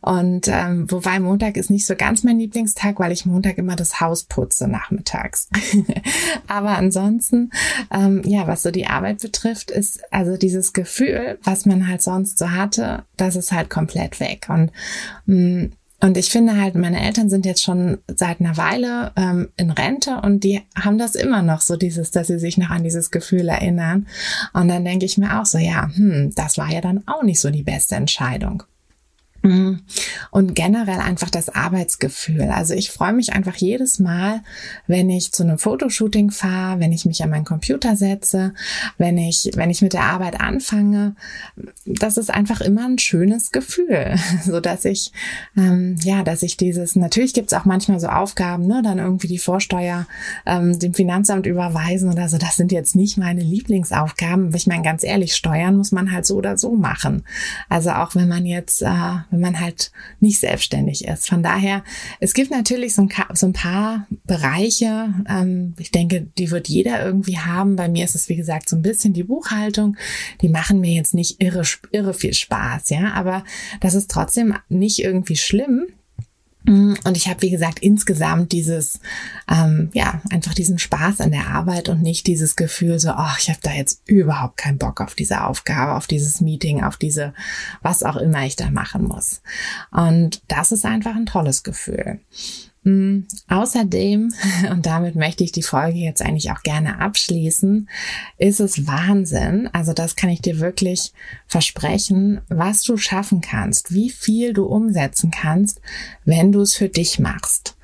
Und 0.02 0.48
ähm, 0.48 0.90
wobei 0.90 1.20
Montag 1.20 1.56
ist 1.56 1.70
nicht 1.70 1.86
so 1.86 1.96
ganz 1.96 2.22
mein 2.22 2.38
Lieblingstag, 2.38 2.98
weil 3.00 3.12
ich 3.12 3.24
Montag 3.24 3.56
immer 3.56 3.76
das 3.76 4.00
Haus 4.00 4.24
putze 4.24 4.68
nachmittags. 4.68 5.48
Aber 6.46 6.76
ansonsten, 6.76 7.50
ähm, 7.90 8.20
ja, 8.24 8.46
was 8.46 8.62
so 8.62 8.70
die 8.70 8.86
Arbeit 8.86 9.22
betrifft, 9.22 9.70
ist 9.70 10.02
also 10.12 10.36
dieses 10.36 10.74
Gefühl, 10.74 11.38
was 11.42 11.64
man 11.64 11.88
halt 11.88 12.02
sonst 12.02 12.38
so 12.38 12.50
hatte, 12.50 13.04
das 13.16 13.36
ist 13.36 13.52
halt 13.52 13.70
komplett 13.70 14.20
weg. 14.20 14.46
Und 14.50 14.70
mh, 15.26 15.36
mm, 15.36 15.72
und 16.00 16.16
ich 16.16 16.28
finde 16.28 16.60
halt, 16.60 16.74
meine 16.74 17.02
Eltern 17.02 17.30
sind 17.30 17.46
jetzt 17.46 17.62
schon 17.62 17.98
seit 18.14 18.40
einer 18.40 18.56
Weile 18.56 19.12
ähm, 19.16 19.48
in 19.56 19.70
Rente 19.70 20.20
und 20.22 20.44
die 20.44 20.60
haben 20.78 20.98
das 20.98 21.14
immer 21.14 21.42
noch 21.42 21.60
so 21.60 21.76
dieses, 21.76 22.10
dass 22.10 22.26
sie 22.26 22.38
sich 22.38 22.58
noch 22.58 22.70
an 22.70 22.84
dieses 22.84 23.10
Gefühl 23.10 23.48
erinnern. 23.48 24.06
Und 24.52 24.68
dann 24.68 24.84
denke 24.84 25.06
ich 25.06 25.18
mir 25.18 25.40
auch 25.40 25.46
so, 25.46 25.58
ja, 25.58 25.88
hm, 25.94 26.32
das 26.34 26.58
war 26.58 26.70
ja 26.70 26.80
dann 26.80 27.04
auch 27.06 27.22
nicht 27.22 27.40
so 27.40 27.50
die 27.50 27.62
beste 27.62 27.94
Entscheidung. 27.94 28.64
Mhm. 29.44 29.80
Und 30.30 30.54
generell 30.54 31.00
einfach 31.00 31.28
das 31.28 31.50
Arbeitsgefühl. 31.50 32.48
Also 32.50 32.72
ich 32.72 32.90
freue 32.90 33.12
mich 33.12 33.34
einfach 33.34 33.54
jedes 33.56 33.98
Mal, 33.98 34.40
wenn 34.86 35.10
ich 35.10 35.32
zu 35.32 35.42
einem 35.42 35.58
Fotoshooting 35.58 36.30
fahre, 36.30 36.80
wenn 36.80 36.92
ich 36.92 37.04
mich 37.04 37.22
an 37.22 37.30
meinen 37.30 37.44
Computer 37.44 37.94
setze, 37.94 38.54
wenn 38.96 39.18
ich, 39.18 39.50
wenn 39.54 39.68
ich 39.68 39.82
mit 39.82 39.92
der 39.92 40.04
Arbeit 40.04 40.40
anfange. 40.40 41.14
Das 41.84 42.16
ist 42.16 42.32
einfach 42.32 42.62
immer 42.62 42.86
ein 42.86 42.98
schönes 42.98 43.52
Gefühl, 43.52 44.16
so 44.44 44.60
dass 44.60 44.86
ich, 44.86 45.12
ähm, 45.58 45.96
ja, 46.02 46.22
dass 46.22 46.42
ich 46.42 46.56
dieses, 46.56 46.96
natürlich 46.96 47.34
gibt 47.34 47.52
es 47.52 47.58
auch 47.58 47.66
manchmal 47.66 48.00
so 48.00 48.08
Aufgaben, 48.08 48.66
ne, 48.66 48.80
dann 48.82 48.98
irgendwie 48.98 49.28
die 49.28 49.38
Vorsteuer 49.38 50.06
ähm, 50.46 50.78
dem 50.78 50.94
Finanzamt 50.94 51.46
überweisen 51.46 52.10
oder 52.10 52.30
so. 52.30 52.38
Das 52.38 52.56
sind 52.56 52.72
jetzt 52.72 52.96
nicht 52.96 53.18
meine 53.18 53.42
Lieblingsaufgaben. 53.42 54.54
Ich 54.54 54.66
meine, 54.66 54.82
ganz 54.82 55.04
ehrlich, 55.04 55.34
Steuern 55.34 55.76
muss 55.76 55.92
man 55.92 56.12
halt 56.12 56.24
so 56.24 56.36
oder 56.36 56.56
so 56.56 56.74
machen. 56.74 57.24
Also 57.68 57.90
auch 57.90 58.14
wenn 58.14 58.28
man 58.28 58.46
jetzt, 58.46 58.80
äh, 58.80 59.33
wenn 59.34 59.40
man 59.40 59.60
halt 59.60 59.92
nicht 60.20 60.40
selbstständig 60.40 61.04
ist. 61.06 61.28
Von 61.28 61.42
daher, 61.42 61.84
es 62.20 62.32
gibt 62.32 62.50
natürlich 62.50 62.94
so 62.94 63.02
ein, 63.02 63.10
so 63.34 63.46
ein 63.46 63.52
paar 63.52 64.06
Bereiche, 64.24 65.12
ähm, 65.28 65.74
ich 65.78 65.90
denke, 65.90 66.26
die 66.38 66.50
wird 66.50 66.68
jeder 66.68 67.04
irgendwie 67.04 67.38
haben. 67.38 67.76
Bei 67.76 67.88
mir 67.88 68.04
ist 68.04 68.14
es, 68.14 68.28
wie 68.28 68.36
gesagt, 68.36 68.68
so 68.68 68.76
ein 68.76 68.82
bisschen 68.82 69.12
die 69.12 69.24
Buchhaltung. 69.24 69.96
Die 70.40 70.48
machen 70.48 70.80
mir 70.80 70.92
jetzt 70.92 71.14
nicht 71.14 71.42
irre, 71.42 71.64
irre 71.90 72.14
viel 72.14 72.34
Spaß, 72.34 72.90
ja, 72.90 73.12
aber 73.12 73.44
das 73.80 73.94
ist 73.94 74.10
trotzdem 74.10 74.54
nicht 74.68 75.02
irgendwie 75.02 75.36
schlimm 75.36 75.86
Mm, 75.86 76.03
und 76.66 77.16
ich 77.16 77.28
habe, 77.28 77.42
wie 77.42 77.50
gesagt, 77.50 77.80
insgesamt 77.80 78.52
dieses, 78.52 79.00
ähm, 79.50 79.90
ja, 79.92 80.22
einfach 80.30 80.54
diesen 80.54 80.78
Spaß 80.78 81.20
an 81.20 81.30
der 81.30 81.48
Arbeit 81.48 81.90
und 81.90 82.00
nicht 82.02 82.26
dieses 82.26 82.56
Gefühl 82.56 82.98
so, 82.98 83.10
ach, 83.10 83.38
ich 83.38 83.50
habe 83.50 83.58
da 83.62 83.72
jetzt 83.72 84.00
überhaupt 84.06 84.56
keinen 84.56 84.78
Bock 84.78 85.02
auf 85.02 85.14
diese 85.14 85.44
Aufgabe, 85.44 85.94
auf 85.94 86.06
dieses 86.06 86.40
Meeting, 86.40 86.82
auf 86.82 86.96
diese, 86.96 87.34
was 87.82 88.02
auch 88.02 88.16
immer 88.16 88.46
ich 88.46 88.56
da 88.56 88.70
machen 88.70 89.04
muss. 89.04 89.42
Und 89.90 90.40
das 90.48 90.72
ist 90.72 90.86
einfach 90.86 91.14
ein 91.14 91.26
tolles 91.26 91.64
Gefühl. 91.64 92.20
Mm, 92.84 93.20
außerdem, 93.48 94.32
und 94.70 94.86
damit 94.86 95.16
möchte 95.16 95.42
ich 95.42 95.52
die 95.52 95.62
Folge 95.62 95.98
jetzt 95.98 96.22
eigentlich 96.22 96.50
auch 96.52 96.62
gerne 96.62 97.00
abschließen, 97.00 97.88
ist 98.38 98.60
es 98.60 98.86
Wahnsinn, 98.86 99.68
also 99.72 99.92
das 99.92 100.16
kann 100.16 100.30
ich 100.30 100.42
dir 100.42 100.60
wirklich 100.60 101.12
versprechen, 101.46 102.42
was 102.48 102.82
du 102.82 102.96
schaffen 102.98 103.40
kannst, 103.40 103.92
wie 103.92 104.10
viel 104.10 104.52
du 104.52 104.66
umsetzen 104.66 105.30
kannst, 105.30 105.80
wenn 106.24 106.52
du 106.52 106.60
es 106.60 106.74
für 106.74 106.90
dich 106.90 107.18
machst. 107.18 107.76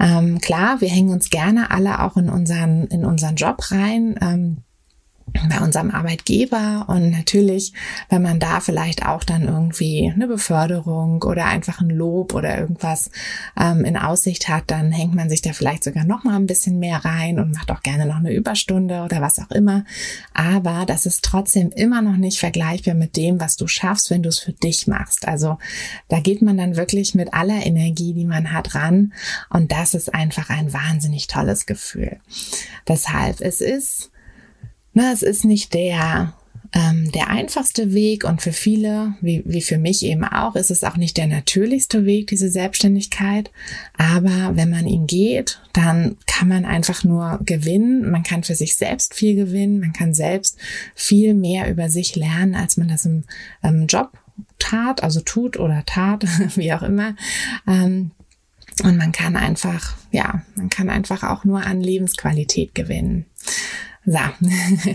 Ähm, 0.00 0.40
klar, 0.40 0.80
wir 0.80 0.88
hängen 0.88 1.10
uns 1.10 1.30
gerne 1.30 1.70
alle 1.70 2.02
auch 2.02 2.16
in 2.16 2.28
unseren, 2.28 2.86
in 2.88 3.04
unseren 3.04 3.36
Job 3.36 3.70
rein. 3.70 4.16
Ähm, 4.20 4.58
bei 5.32 5.60
unserem 5.60 5.90
Arbeitgeber 5.90 6.86
und 6.88 7.10
natürlich, 7.10 7.72
wenn 8.08 8.22
man 8.22 8.40
da 8.40 8.60
vielleicht 8.60 9.06
auch 9.06 9.24
dann 9.24 9.42
irgendwie 9.42 10.10
eine 10.12 10.26
Beförderung 10.26 11.22
oder 11.22 11.46
einfach 11.46 11.80
ein 11.80 11.90
Lob 11.90 12.34
oder 12.34 12.58
irgendwas 12.58 13.10
ähm, 13.58 13.84
in 13.84 13.96
Aussicht 13.96 14.48
hat, 14.48 14.64
dann 14.68 14.92
hängt 14.92 15.14
man 15.14 15.28
sich 15.28 15.42
da 15.42 15.52
vielleicht 15.52 15.84
sogar 15.84 16.04
noch 16.04 16.24
mal 16.24 16.36
ein 16.36 16.46
bisschen 16.46 16.78
mehr 16.78 17.04
rein 17.04 17.38
und 17.38 17.54
macht 17.54 17.70
auch 17.70 17.82
gerne 17.82 18.06
noch 18.06 18.16
eine 18.16 18.32
Überstunde 18.32 19.02
oder 19.02 19.20
was 19.20 19.38
auch 19.38 19.50
immer. 19.50 19.84
Aber 20.34 20.84
das 20.86 21.06
ist 21.06 21.24
trotzdem 21.24 21.70
immer 21.70 22.02
noch 22.02 22.16
nicht 22.16 22.38
vergleichbar 22.38 22.94
mit 22.94 23.16
dem, 23.16 23.40
was 23.40 23.56
du 23.56 23.66
schaffst, 23.66 24.10
wenn 24.10 24.22
du 24.22 24.28
es 24.28 24.38
für 24.38 24.52
dich 24.52 24.86
machst. 24.86 25.28
Also 25.28 25.58
da 26.08 26.20
geht 26.20 26.42
man 26.42 26.56
dann 26.56 26.76
wirklich 26.76 27.14
mit 27.14 27.34
aller 27.34 27.64
Energie, 27.64 28.14
die 28.14 28.24
man 28.24 28.52
hat, 28.52 28.74
ran 28.74 29.12
und 29.50 29.72
das 29.72 29.94
ist 29.94 30.14
einfach 30.14 30.50
ein 30.50 30.72
wahnsinnig 30.72 31.26
tolles 31.26 31.66
Gefühl. 31.66 32.18
Deshalb, 32.86 33.40
es 33.40 33.60
ist 33.60 34.10
na, 34.92 35.12
es 35.12 35.22
ist 35.22 35.44
nicht 35.44 35.74
der 35.74 36.34
ähm, 36.72 37.10
der 37.12 37.28
einfachste 37.28 37.94
Weg 37.94 38.24
und 38.24 38.42
für 38.42 38.52
viele, 38.52 39.14
wie, 39.20 39.42
wie 39.46 39.62
für 39.62 39.78
mich 39.78 40.02
eben 40.04 40.24
auch, 40.24 40.54
ist 40.54 40.70
es 40.70 40.84
auch 40.84 40.96
nicht 40.96 41.16
der 41.16 41.26
natürlichste 41.26 42.04
Weg, 42.04 42.26
diese 42.26 42.50
Selbstständigkeit. 42.50 43.50
Aber 43.96 44.56
wenn 44.56 44.70
man 44.70 44.86
ihn 44.86 45.06
geht, 45.06 45.62
dann 45.72 46.16
kann 46.26 46.48
man 46.48 46.64
einfach 46.64 47.04
nur 47.04 47.40
gewinnen. 47.44 48.10
Man 48.10 48.22
kann 48.22 48.44
für 48.44 48.54
sich 48.54 48.76
selbst 48.76 49.14
viel 49.14 49.34
gewinnen. 49.34 49.80
Man 49.80 49.92
kann 49.92 50.12
selbst 50.12 50.58
viel 50.94 51.34
mehr 51.34 51.70
über 51.70 51.88
sich 51.88 52.16
lernen, 52.16 52.54
als 52.54 52.76
man 52.76 52.88
das 52.88 53.06
im 53.06 53.24
ähm, 53.62 53.86
Job 53.86 54.12
tat, 54.58 55.02
also 55.02 55.20
tut 55.20 55.58
oder 55.58 55.84
tat, 55.86 56.26
wie 56.56 56.72
auch 56.72 56.82
immer. 56.82 57.16
Ähm, 57.66 58.10
und 58.84 58.96
man 58.96 59.10
kann 59.10 59.36
einfach, 59.36 59.96
ja, 60.12 60.42
man 60.54 60.68
kann 60.68 60.90
einfach 60.90 61.24
auch 61.24 61.44
nur 61.44 61.64
an 61.64 61.80
Lebensqualität 61.80 62.74
gewinnen. 62.74 63.24
So, 64.10 64.18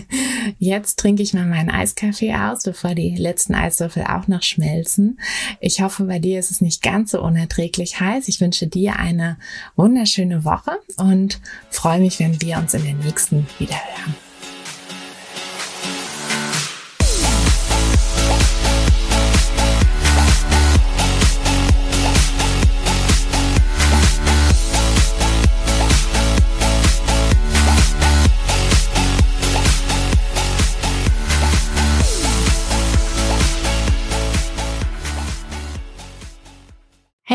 jetzt 0.58 0.98
trinke 0.98 1.22
ich 1.22 1.34
mal 1.34 1.46
meinen 1.46 1.70
Eiskaffee 1.70 2.34
aus, 2.34 2.64
bevor 2.64 2.96
die 2.96 3.14
letzten 3.14 3.54
Eiswürfel 3.54 4.02
auch 4.02 4.26
noch 4.26 4.42
schmelzen. 4.42 5.20
Ich 5.60 5.80
hoffe, 5.80 6.02
bei 6.06 6.18
dir 6.18 6.40
ist 6.40 6.50
es 6.50 6.60
nicht 6.60 6.82
ganz 6.82 7.12
so 7.12 7.22
unerträglich 7.22 8.00
heiß. 8.00 8.26
Ich 8.26 8.40
wünsche 8.40 8.66
dir 8.66 8.96
eine 8.96 9.38
wunderschöne 9.76 10.44
Woche 10.44 10.72
und 10.96 11.40
freue 11.70 12.00
mich, 12.00 12.18
wenn 12.18 12.42
wir 12.42 12.58
uns 12.58 12.74
in 12.74 12.82
der 12.82 12.94
nächsten 12.94 13.46
wieder 13.60 13.76
hören. 13.76 14.23